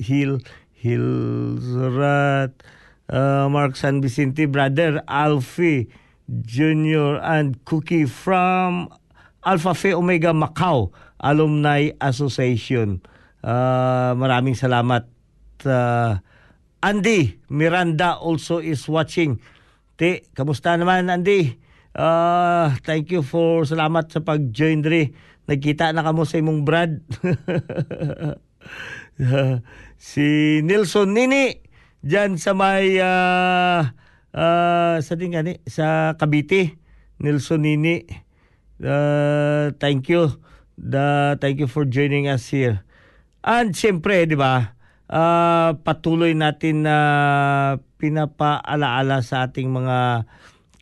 Hil, 0.00 0.40
Hilzrat, 0.80 2.56
uh, 3.12 3.44
Mark 3.52 3.76
San 3.76 4.00
Vicente, 4.00 4.48
brother 4.48 5.04
Alfie 5.04 5.92
Jr. 6.32 7.20
and 7.20 7.60
Cookie 7.68 8.08
from 8.08 8.88
Alpha 9.44 9.76
Phi 9.76 9.92
Omega 9.92 10.32
Macau 10.32 10.96
Alumni 11.20 11.92
Association. 12.00 13.04
Uh, 13.44 14.16
maraming 14.16 14.56
salamat. 14.56 15.04
Uh, 15.60 16.24
Andy 16.80 17.36
Miranda 17.52 18.16
also 18.16 18.64
is 18.64 18.88
watching. 18.88 19.44
Te, 19.96 20.28
kamusta 20.36 20.76
naman 20.76 21.08
Andy? 21.08 21.56
Uh, 21.96 22.68
thank 22.84 23.08
you 23.08 23.24
for 23.24 23.64
salamat 23.64 24.12
sa 24.12 24.20
pag-join 24.20 24.84
diri. 24.84 25.08
Nagkita 25.48 25.88
na 25.96 26.04
kamo 26.04 26.28
sa 26.28 26.36
imong 26.36 26.68
Brad. 26.68 27.00
si 29.96 30.60
Nelson 30.60 31.16
Nini 31.16 31.56
diyan 32.04 32.36
sa 32.36 32.52
may 32.52 33.00
uh, 33.00 33.88
uh, 34.36 35.00
sa 35.00 35.12
din 35.16 35.32
gani 35.32 35.64
sa 35.64 36.12
Cavite. 36.20 36.76
Nelson 37.16 37.64
Nini. 37.64 38.04
Uh, 38.76 39.72
thank 39.80 40.12
you. 40.12 40.28
The, 40.76 41.40
thank 41.40 41.56
you 41.56 41.72
for 41.72 41.88
joining 41.88 42.28
us 42.28 42.52
here. 42.52 42.84
And 43.40 43.72
siyempre, 43.72 44.28
di 44.28 44.36
ba, 44.36 44.75
uh, 45.10 45.78
patuloy 45.82 46.34
natin 46.34 46.86
na 46.86 46.96
pinapaalaala 47.98 49.22
sa 49.22 49.48
ating 49.48 49.70
mga 49.70 50.28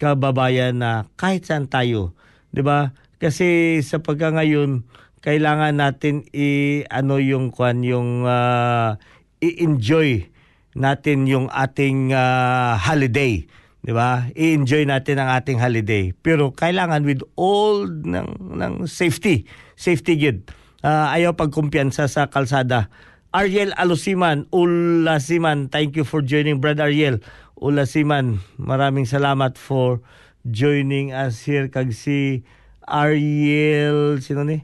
kababayan 0.01 0.77
na 0.77 1.07
kahit 1.15 1.47
saan 1.47 1.71
tayo, 1.71 2.13
'di 2.51 2.63
ba? 2.65 2.93
Kasi 3.23 3.81
sa 3.81 4.03
pagka 4.03 4.35
ngayon 4.35 4.85
kailangan 5.25 5.81
natin 5.81 6.29
i 6.37 6.85
ano 6.93 7.17
yung 7.17 7.49
kwan 7.49 7.81
yung 7.81 8.29
uh, 8.29 9.01
i-enjoy 9.41 10.29
natin 10.77 11.25
yung 11.25 11.49
ating 11.49 12.13
uh, 12.13 12.77
holiday, 12.77 13.47
'di 13.81 13.93
ba? 13.95 14.29
I-enjoy 14.35 14.85
natin 14.85 15.23
ang 15.23 15.31
ating 15.33 15.63
holiday. 15.63 16.13
Pero 16.13 16.53
kailangan 16.53 17.07
with 17.07 17.23
all 17.39 17.87
ng 17.89 18.59
ng 18.61 18.75
safety, 18.85 19.49
safety 19.79 20.19
good. 20.19 20.45
Uh, 20.85 21.09
ayaw 21.17 21.33
pagkumpiyansa 21.33 22.05
sa 22.13 22.29
kalsada. 22.29 22.93
Ariel 23.35 23.75
Alusiman, 23.75 24.47
Ulasiman, 24.55 25.67
thank 25.67 25.99
you 25.99 26.07
for 26.07 26.23
joining 26.23 26.63
Brad 26.63 26.79
Ariel. 26.79 27.19
Ulasiman, 27.59 28.39
maraming 28.63 29.11
salamat 29.11 29.59
for 29.59 29.99
joining 30.47 31.11
us 31.11 31.43
here 31.43 31.67
kag 31.67 31.91
si 31.99 32.47
Ariel 32.87 34.23
sino 34.23 34.47
ni? 34.47 34.63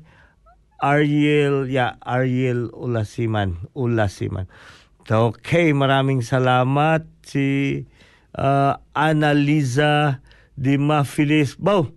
Ariel, 0.79 1.67
yeah, 1.67 1.99
Ariel 2.07 2.71
Ulasiman, 2.71 3.67
Ulasiman. 3.75 4.47
Okay, 5.03 5.75
maraming 5.75 6.23
salamat 6.23 7.11
si 7.27 7.91
uh, 8.39 8.79
Annalisa 8.95 10.23
Di 10.55 10.79
Mafilis. 10.79 11.59
Bow, 11.59 11.91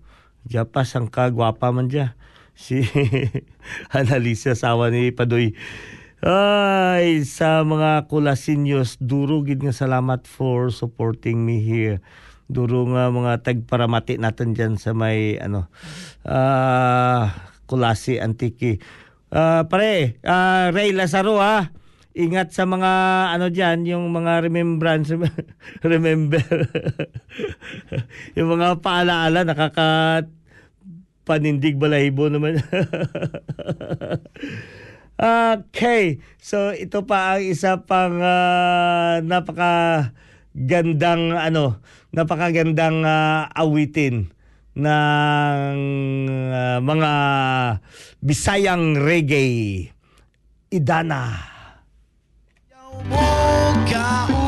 diya 0.49 0.65
pa 0.65 0.89
sang 0.89 1.05
kagwapa 1.05 1.69
man 1.69 1.85
diya. 1.85 2.17
Si 2.57 2.81
Annalisa 3.93 4.57
sawa 4.57 4.89
ni 4.89 5.13
Padoy. 5.13 5.53
Ay, 6.23 7.27
sa 7.27 7.67
mga 7.67 8.07
kulasinyos, 8.07 8.95
duro 9.03 9.43
gid 9.43 9.59
nga 9.59 9.75
salamat 9.75 10.23
for 10.23 10.71
supporting 10.71 11.43
me 11.43 11.59
here. 11.59 11.99
Duro 12.47 12.87
nga 12.95 13.11
mga 13.11 13.43
tagparamati 13.43 14.23
natin 14.23 14.55
dyan 14.55 14.79
sa 14.79 14.95
may 14.95 15.35
ano 15.35 15.67
uh, 16.23 17.27
kulasi 17.67 18.23
antiki. 18.23 18.79
Uh, 19.35 19.67
pare, 19.67 20.15
uh, 20.23 20.71
Ray 20.71 20.95
Lazaro 20.95 21.43
ha. 21.43 21.75
Ingat 22.15 22.55
sa 22.55 22.63
mga 22.63 22.91
ano 23.35 23.51
diyan, 23.51 23.83
yung 23.83 24.07
mga 24.15 24.47
remembrance 24.47 25.11
remember. 25.83 26.39
yung 28.39 28.47
mga 28.47 28.79
paalaala 28.79 29.43
nakaka 29.43 30.23
panindig 31.27 31.75
balahibo 31.75 32.31
naman. 32.31 32.63
Okay. 35.23 36.19
So 36.43 36.75
ito 36.75 37.07
pa 37.07 37.39
ang 37.39 37.47
isa 37.47 37.79
pang 37.87 38.19
uh, 38.19 39.23
napaka 39.23 40.11
gandang 40.51 41.31
ano, 41.31 41.79
napakagandang 42.11 43.07
uh, 43.07 43.47
awitin 43.55 44.35
ng 44.75 45.77
uh, 46.51 46.79
mga 46.83 47.13
Bisayang 48.23 48.99
reggae. 48.99 49.91
Idana. 50.71 51.53
mo 53.03 54.42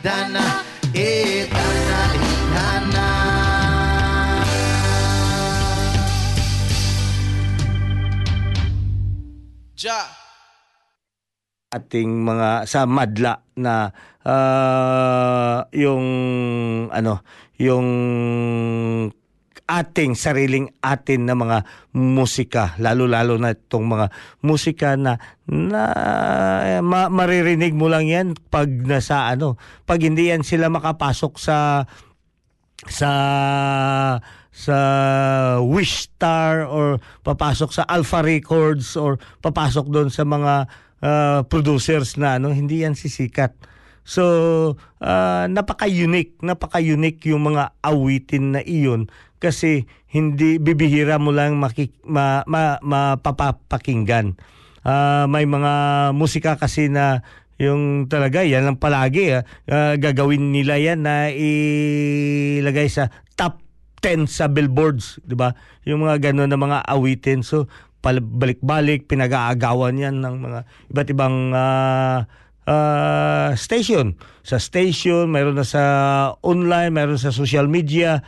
idana 0.00 0.64
idana 0.96 2.00
idana 2.16 3.08
Ja. 9.80 10.00
ating 11.76 12.24
mga 12.24 12.64
sa 12.64 12.88
madla 12.88 13.44
na 13.60 13.92
ah, 14.24 15.68
yung 15.76 16.04
ano 16.88 17.20
yung 17.60 17.88
ating 19.70 20.18
sariling 20.18 20.66
atin 20.82 21.30
na 21.30 21.38
mga 21.38 21.58
musika 21.94 22.74
lalo-lalo 22.82 23.38
na 23.38 23.54
itong 23.54 23.86
mga 23.86 24.06
musika 24.42 24.98
na 24.98 25.22
na 25.46 25.84
ma, 26.82 27.06
maririnig 27.06 27.74
mo 27.78 27.86
lang 27.86 28.10
yan 28.10 28.34
pag 28.50 28.66
nasa 28.66 29.30
ano 29.30 29.54
pag 29.86 30.02
hindi 30.02 30.34
yan 30.34 30.42
sila 30.42 30.66
makapasok 30.66 31.32
sa 31.38 31.86
sa 32.90 33.10
sa 34.50 34.78
Wish 35.62 36.10
Star 36.10 36.66
or 36.66 36.98
papasok 37.22 37.70
sa 37.70 37.82
Alpha 37.86 38.20
Records 38.20 38.98
or 38.98 39.16
papasok 39.40 39.86
doon 39.88 40.08
sa 40.10 40.26
mga 40.26 40.66
uh, 41.00 41.40
producers 41.46 42.18
na 42.20 42.36
ano 42.36 42.52
hindi 42.52 42.82
yan 42.82 42.98
sisikat. 42.98 43.54
So 44.04 44.24
uh, 45.02 45.44
napaka-unique, 45.46 46.40
napaka-unique 46.42 47.30
yung 47.30 47.54
mga 47.54 47.76
awitin 47.84 48.58
na 48.58 48.60
iyon 48.64 49.06
kasi 49.40 49.88
hindi 50.12 50.60
bibihira 50.60 51.16
mo 51.16 51.32
lang 51.32 51.56
maki, 51.56 51.94
ma, 52.04 52.44
ma, 52.44 52.76
mapapakinggan. 52.82 54.36
Ah, 54.80 55.28
may 55.28 55.44
mga 55.44 55.72
musika 56.16 56.56
kasi 56.56 56.88
na 56.88 57.20
yung 57.60 58.08
talaga 58.08 58.40
yan 58.40 58.64
lang 58.64 58.80
palagi 58.80 59.36
ah, 59.36 59.44
gagawin 59.96 60.52
nila 60.52 60.80
yan 60.80 61.04
na 61.04 61.28
ilagay 61.28 62.88
sa 62.88 63.12
top 63.36 63.60
10 64.00 64.24
sa 64.28 64.48
billboards, 64.48 65.20
'di 65.24 65.36
ba? 65.36 65.52
Yung 65.84 66.04
mga 66.04 66.32
gano'n 66.32 66.48
na 66.48 66.56
mga 66.56 66.80
awitin. 66.88 67.44
So 67.44 67.68
balik-balik 68.00 69.04
pinag-aagawan 69.12 70.00
yan 70.00 70.24
ng 70.24 70.36
mga 70.40 70.60
iba't 70.88 71.08
ibang 71.12 71.36
ah, 71.52 72.24
ah, 72.70 73.50
station. 73.58 74.14
Sa 74.46 74.62
station, 74.62 75.26
mayroon 75.26 75.58
na 75.58 75.66
sa 75.66 75.82
online, 76.46 76.94
mayroon 76.94 77.18
sa 77.18 77.34
social 77.34 77.66
media 77.66 78.22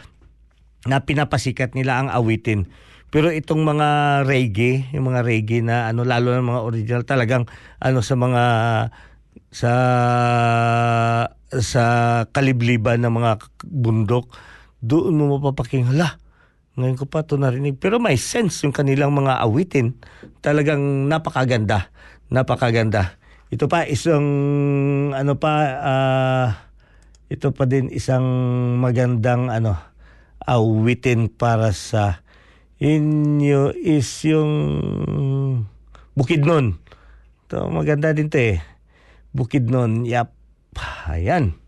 na 0.87 1.07
pinapasikat 1.07 1.79
nila 1.79 2.03
ang 2.03 2.09
awitin. 2.11 2.67
Pero 3.13 3.29
itong 3.29 3.63
mga 3.63 3.89
reggae, 4.25 4.89
yung 4.97 5.13
mga 5.13 5.21
reggae 5.21 5.61
na 5.61 5.93
ano 5.93 6.03
lalo 6.03 6.33
na 6.33 6.43
mga 6.43 6.65
original 6.65 7.03
talagang 7.05 7.45
ano 7.77 8.01
sa 8.01 8.15
mga 8.17 8.45
sa 9.53 9.73
sa 11.53 11.85
kalibliban 12.33 13.05
ng 13.05 13.13
mga 13.13 13.31
bundok, 13.69 14.33
doon 14.81 15.13
mo 15.13 15.37
mapapaking 15.37 15.93
hala. 15.93 16.17
Ngayon 16.81 16.97
ko 16.97 17.05
pa 17.05 17.21
ito 17.21 17.37
narinig. 17.37 17.77
Pero 17.77 18.01
may 18.01 18.17
sense 18.17 18.65
yung 18.65 18.73
kanilang 18.73 19.13
mga 19.13 19.45
awitin. 19.45 19.93
Talagang 20.41 20.81
napakaganda. 21.05 21.93
Napakaganda. 22.33 23.21
Ito 23.53 23.69
pa 23.69 23.85
isang 23.85 24.25
ano 25.13 25.37
pa 25.37 25.53
ah, 25.85 26.49
ito 27.29 27.53
pa 27.53 27.69
din 27.69 27.93
isang 27.93 28.25
magandang 28.81 29.53
ano 29.53 29.77
awitin 30.41 31.29
para 31.29 31.77
sa 31.77 32.25
inyo 32.81 33.77
is 33.77 34.09
yung 34.25 34.53
Bukidnon. 36.17 36.81
Ito 37.45 37.69
maganda 37.69 38.17
din 38.17 38.33
to 38.33 38.41
eh. 38.41 38.65
Bukidnon. 39.37 40.09
Yap. 40.09 40.33
Ayan. 41.13 41.62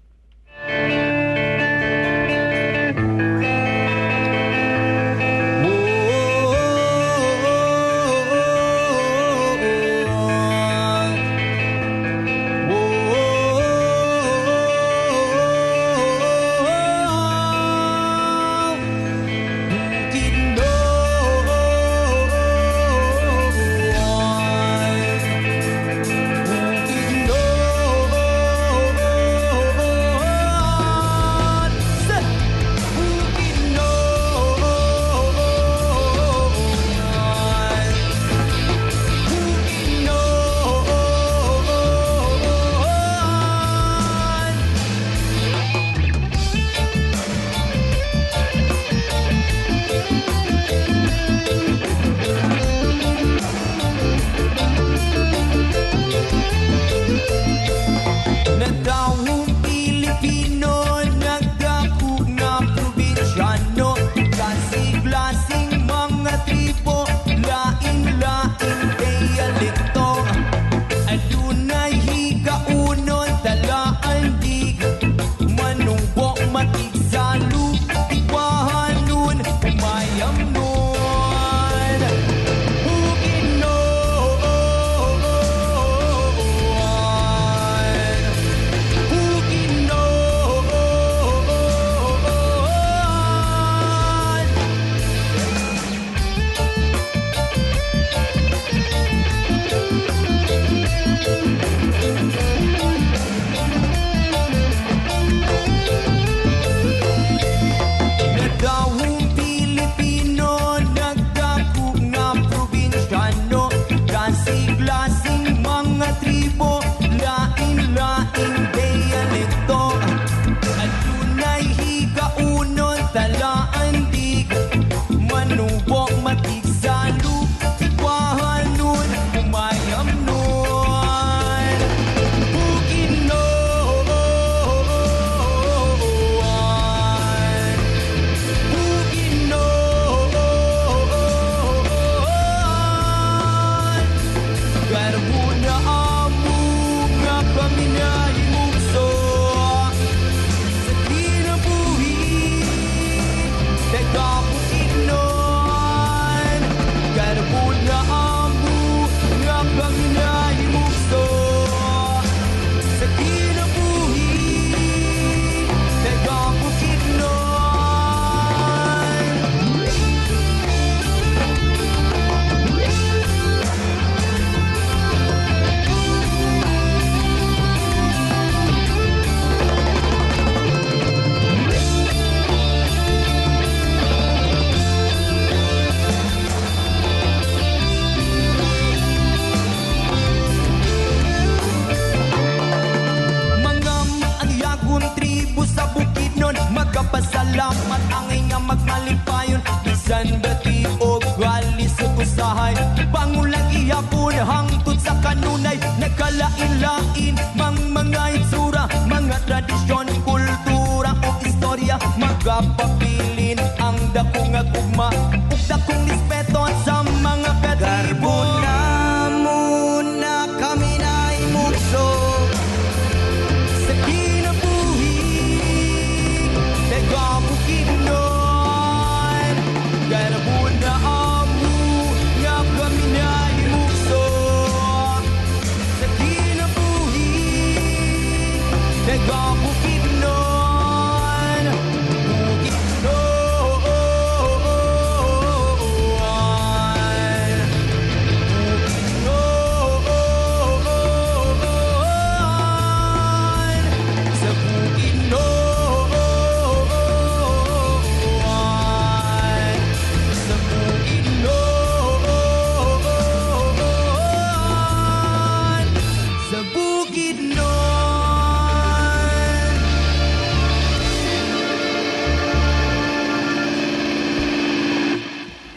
Magapapilin 213.24 213.60
ang 213.80 213.96
dakong 214.12 214.52
agugma 214.52 215.08
Ug 215.48 215.60
dakong 215.64 216.04
nispeto 216.04 216.53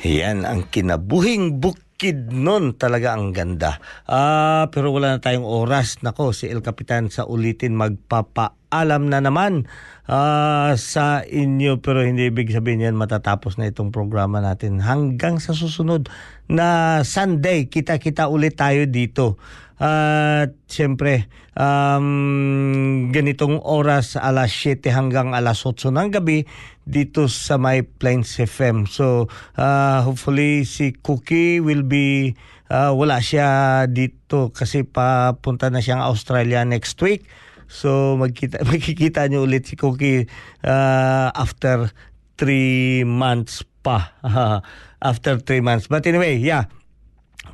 Yan 0.07 0.47
ang 0.47 0.71
kinabuhing 0.71 1.59
bukid 1.59 2.31
nun. 2.31 2.79
Talaga 2.79 3.11
ang 3.11 3.35
ganda. 3.35 3.83
Ah, 4.07 4.71
pero 4.71 4.95
wala 4.95 5.19
na 5.19 5.19
tayong 5.19 5.43
oras. 5.43 5.99
Nako, 5.99 6.31
si 6.31 6.47
El 6.47 6.63
Capitan 6.63 7.11
sa 7.11 7.27
ulitin 7.27 7.75
magpapaalam 7.75 9.11
na 9.11 9.19
naman 9.19 9.67
ah, 10.07 10.73
sa 10.79 11.21
inyo. 11.27 11.83
Pero 11.83 12.01
hindi 12.01 12.31
ibig 12.31 12.49
sabihin 12.49 12.87
yan 12.87 12.95
matatapos 12.97 13.59
na 13.59 13.67
itong 13.67 13.91
programa 13.91 14.39
natin. 14.39 14.79
Hanggang 14.79 15.37
sa 15.37 15.53
susunod 15.53 16.09
na 16.47 16.99
Sunday, 17.03 17.67
kita-kita 17.67 18.31
ulit 18.31 18.55
tayo 18.55 18.87
dito. 18.87 19.37
At 19.77 20.57
siyempre, 20.65 21.29
um, 21.53 23.13
ganitong 23.13 23.61
oras 23.61 24.17
alas 24.17 24.49
7 24.49 24.89
hanggang 24.89 25.37
alas 25.37 25.61
8 25.61 25.93
ng 25.93 26.09
gabi 26.17 26.49
dito 26.81 27.29
sa 27.29 27.61
My 27.61 27.85
Plains 27.85 28.41
FM. 28.41 28.89
So, 28.89 29.29
uh, 29.53 30.01
hopefully 30.01 30.65
si 30.65 30.97
Cookie 30.97 31.61
will 31.61 31.85
be, 31.85 32.33
uh, 32.73 32.89
wala 32.97 33.21
siya 33.21 33.85
dito 33.85 34.49
kasi 34.49 34.81
papunta 34.81 35.69
na 35.69 35.77
siyang 35.77 36.01
Australia 36.01 36.65
next 36.65 36.97
week. 37.05 37.29
So, 37.68 38.15
magkita, 38.15 38.63
magkikita 38.70 39.28
niyo 39.28 39.43
ulit 39.43 39.68
si 39.68 39.76
Cookie 39.76 40.28
uh, 40.63 41.30
after 41.36 41.91
3 42.39 43.05
months 43.05 43.68
pa. 43.84 44.18
after 45.09 45.38
3 45.39 45.61
months. 45.61 45.86
But 45.91 46.07
anyway, 46.07 46.39
yeah 46.39 46.72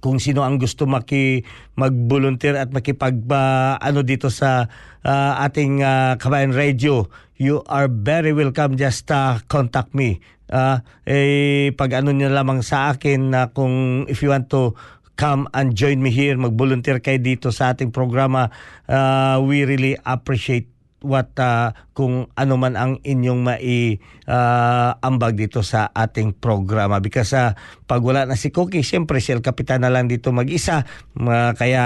kung 0.03 0.19
sino 0.19 0.43
ang 0.43 0.59
gusto 0.59 0.83
maki 0.83 1.47
mag-volunteer 1.79 2.59
at 2.59 2.75
makipag 2.75 3.23
uh, 3.31 3.79
ano 3.79 4.03
dito 4.03 4.27
sa 4.27 4.67
uh, 4.99 5.33
ating 5.39 5.79
uh, 5.79 6.19
Kabayan 6.19 6.51
Radio, 6.51 7.07
you 7.39 7.63
are 7.71 7.87
very 7.87 8.35
welcome 8.35 8.75
just 8.75 9.07
uh, 9.15 9.39
contact 9.47 9.95
me. 9.95 10.19
Uh, 10.51 10.83
eh 11.07 11.71
pag 11.73 12.03
ano 12.03 12.13
niyo 12.13 12.29
lamang 12.29 12.61
sa 12.61 12.93
akin 12.93 13.31
na 13.31 13.49
kung 13.55 14.05
if 14.11 14.21
you 14.21 14.29
want 14.29 14.51
to 14.51 14.75
come 15.15 15.49
and 15.53 15.77
join 15.77 16.01
me 16.01 16.09
here, 16.09 16.37
mag-volunteer 16.37 16.99
kayo 16.99 17.21
dito 17.21 17.53
sa 17.53 17.73
ating 17.73 17.93
programa. 17.93 18.49
Uh, 18.89 19.41
we 19.45 19.65
really 19.65 19.97
appreciate 20.03 20.73
what 21.03 21.35
uh, 21.35 21.75
kung 21.91 22.31
ano 22.39 22.55
man 22.55 22.79
ang 22.79 22.95
inyong 23.03 23.43
mai 23.43 23.99
uh, 24.25 24.95
ambag 25.03 25.35
dito 25.35 25.59
sa 25.61 25.91
ating 25.91 26.39
programa. 26.39 27.03
Because 27.03 27.35
uh, 27.35 27.51
pag 27.85 27.99
wala 27.99 28.23
na 28.23 28.39
si 28.39 28.49
Cookie 28.49 28.81
siyempre 28.81 29.19
si 29.19 29.35
El 29.35 29.43
Capitan 29.43 29.83
na 29.83 29.91
lang 29.91 30.07
dito 30.07 30.31
mag-isa. 30.31 30.87
Uh, 31.19 31.51
kaya 31.53 31.83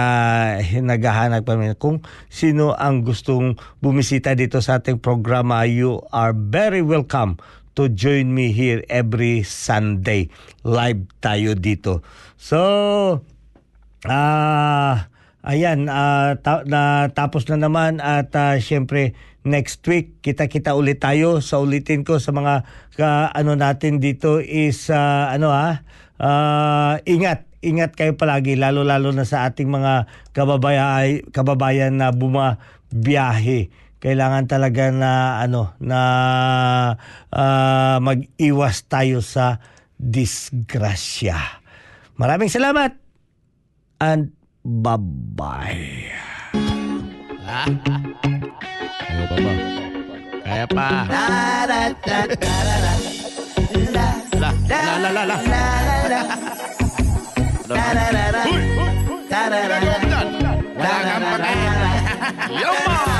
naghahanap 0.79 1.43
kami 1.43 1.73
kung 1.75 2.05
sino 2.29 2.77
ang 2.77 3.01
gustong 3.01 3.57
bumisita 3.81 4.37
dito 4.37 4.61
sa 4.61 4.79
ating 4.79 5.01
programa. 5.01 5.65
You 5.65 6.05
are 6.13 6.31
very 6.31 6.85
welcome 6.85 7.41
to 7.77 7.85
join 7.93 8.33
me 8.33 8.49
here 8.49 8.81
every 8.89 9.45
Sunday 9.45 10.33
live 10.65 11.05
tayo 11.21 11.53
dito 11.53 12.01
so 12.33 12.57
ah 14.09 15.13
Ayan, 15.47 15.87
uh, 15.87 16.35
ta- 16.43 16.67
na 16.67 17.07
tapos 17.15 17.47
na 17.47 17.55
naman 17.55 18.03
at 18.03 18.35
uh, 18.35 18.59
syempre 18.59 19.15
next 19.47 19.79
week 19.87 20.19
kita-kita 20.19 20.75
ulit 20.75 20.99
tayo. 20.99 21.39
Sa 21.39 21.63
ulitin 21.63 22.03
ko 22.03 22.19
sa 22.19 22.35
mga 22.35 22.67
ka, 22.99 23.31
ano 23.31 23.55
natin 23.55 24.03
dito 24.03 24.43
is 24.43 24.91
uh, 24.91 25.31
ano 25.31 25.55
ha, 25.55 25.87
uh, 26.19 26.99
ingat 27.07 27.47
ingat 27.63 27.95
kayo 27.95 28.19
palagi 28.19 28.59
lalo-lalo 28.59 29.15
na 29.15 29.23
sa 29.23 29.47
ating 29.47 29.71
mga 29.71 30.11
kababayan 30.35 31.23
kababayan 31.31 31.95
na 31.95 32.11
bumabiyahe. 32.11 33.71
Kailangan 33.97 34.45
talaga 34.45 34.93
na 34.93 35.41
ano 35.41 35.73
na 35.81 35.99
uh, 37.33 37.97
mag-iwas 37.97 38.85
tayo 38.85 39.25
sa 39.25 39.57
disgrasya. 39.97 41.65
Maraming 42.17 42.49
salamat 42.53 42.93
and 43.97 44.37
Bye-bye. 44.67 46.11
Kaya 49.07 49.23
pa 49.31 49.37
ba? 49.39 49.51
Kaya 50.43 50.65
pa. 50.67 50.87
La, 54.37 54.99
la, 54.99 55.09
la, 55.15 55.23
la? 55.23 55.37
Wala 60.75 60.95
kang 60.99 61.25
pakialam. 61.31 61.95
Yama! 62.59 63.16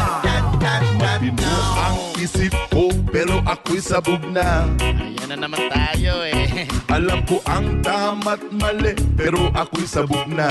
Matino 1.28 1.60
ang 1.76 2.00
isip 2.24 2.56
ko 2.72 2.88
pero 3.12 3.44
ako'y 3.44 3.84
sabog 3.84 4.24
na 4.32 4.64
Ayan 4.80 5.36
na 5.36 5.44
naman 5.44 5.60
tayo 5.68 6.24
eh. 6.24 6.64
Alam 6.96 7.20
ko 7.28 7.44
ang 7.44 7.84
tama't 7.84 8.40
mali 8.56 8.96
pero 9.20 9.52
ako'y 9.52 9.84
sabog 9.84 10.24
na 10.32 10.48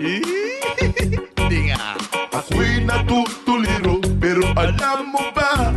Hindi 0.00 1.68
nga. 1.68 2.00
Ako'y 2.32 2.88
natutuliro 2.88 4.00
pero 4.16 4.48
alam 4.56 5.12
mo 5.12 5.28
ba 5.36 5.76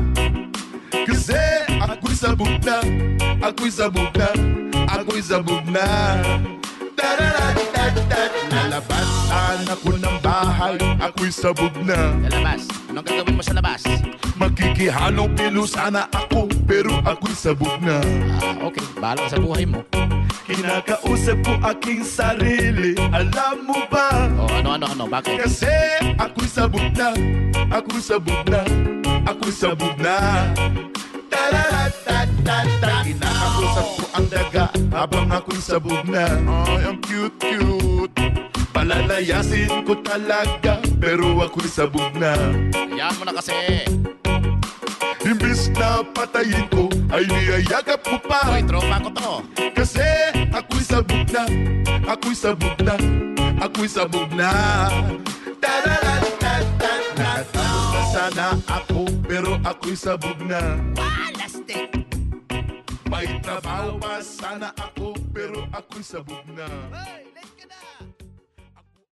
Kasi 0.96 1.68
ako'y 1.84 2.16
sabog 2.16 2.56
na 2.64 2.80
Ako'y 3.44 3.68
sabog 3.68 4.16
na 4.16 4.32
Ako'y 4.96 5.20
sabog 5.28 5.68
na 5.68 5.84
Nalabas 8.50 9.08
sana 9.30 9.74
ko 9.86 9.94
ng 9.94 10.18
bahay 10.26 10.78
Ako'y 10.98 11.30
sabog 11.30 11.74
na 11.86 12.18
Sa 12.26 12.30
labas. 12.34 12.62
Anong 12.90 13.06
gagawin 13.06 13.36
mo 13.38 13.44
sa 13.46 13.54
labas? 13.54 13.82
Makikihalong 14.38 15.32
pilo 15.38 15.70
sana 15.70 16.10
ako 16.10 16.50
Pero 16.66 16.98
ako'y 17.06 17.38
sabog 17.38 17.78
na 17.86 18.02
Ah, 18.42 18.66
okay. 18.66 18.82
Bahala 18.98 19.30
ka 19.30 19.38
sa 19.38 19.40
buhay 19.42 19.66
mo. 19.70 19.86
Kinakausap 20.48 21.38
ko 21.46 21.54
aking 21.70 22.02
sarili 22.02 22.98
Alam 23.14 23.70
mo 23.70 23.80
ba? 23.94 24.26
O, 24.42 24.50
ano, 24.50 24.74
ano, 24.74 24.86
ano? 24.90 25.04
Bakit? 25.06 25.38
Kasi 25.46 25.74
ako'y 26.18 26.50
sabog 26.50 26.88
na 26.98 27.14
Ako'y 27.70 28.02
sabog 28.02 28.42
na 28.50 28.66
Ako'y 29.28 29.54
sabog 29.54 29.96
na 30.02 30.18
Kinakausap 33.08 33.88
ko 33.96 34.06
ang 34.16 34.28
daga 34.28 34.66
Habang 34.92 35.30
ako'y 35.32 35.62
sabog 35.62 36.04
na. 36.10 36.26
Ay, 36.68 36.84
ang 36.92 37.00
cute-cute 37.04 38.18
Palalayasin 38.76 39.88
ko 39.88 39.94
talaga 40.04 40.84
Pero 41.00 41.40
ako'y 41.40 41.70
sabog 41.70 42.12
na. 42.20 42.36
Hayaan 42.74 43.14
mo 43.18 43.24
na 43.26 43.34
kasi. 43.38 43.86
Imbis 45.24 45.72
na 45.76 46.04
patayin 46.04 46.68
ko 46.72 46.92
Ay 47.14 47.24
niyayakap 47.28 48.04
ko 48.04 48.16
pa. 48.28 48.40
Hoy, 48.52 48.64
tropa 48.68 48.98
ko 49.04 49.10
to. 49.16 49.34
Kasi 49.72 50.08
ako'y 50.52 50.84
sabog 50.84 51.28
na 51.32 51.44
Ako'y 52.08 52.36
sabog 52.36 52.78
na 52.84 52.96
Ako'y 53.58 53.90
sabog 53.90 54.30
na. 54.36 54.52
Na 55.58 55.74
sana 58.18 58.58
ako 58.66 59.06
Pero 59.30 59.62
ako'y 59.62 59.94
sabog 59.94 60.42
na. 60.42 60.82
Lastik! 61.38 61.94
May 63.06 63.38
trabaho 63.46 64.02
pa 64.02 64.18
sana 64.26 64.74
ako 64.74 65.14
Pero 65.30 65.70
ako'y 65.70 66.02
sabog 66.02 66.42
na 66.58 66.66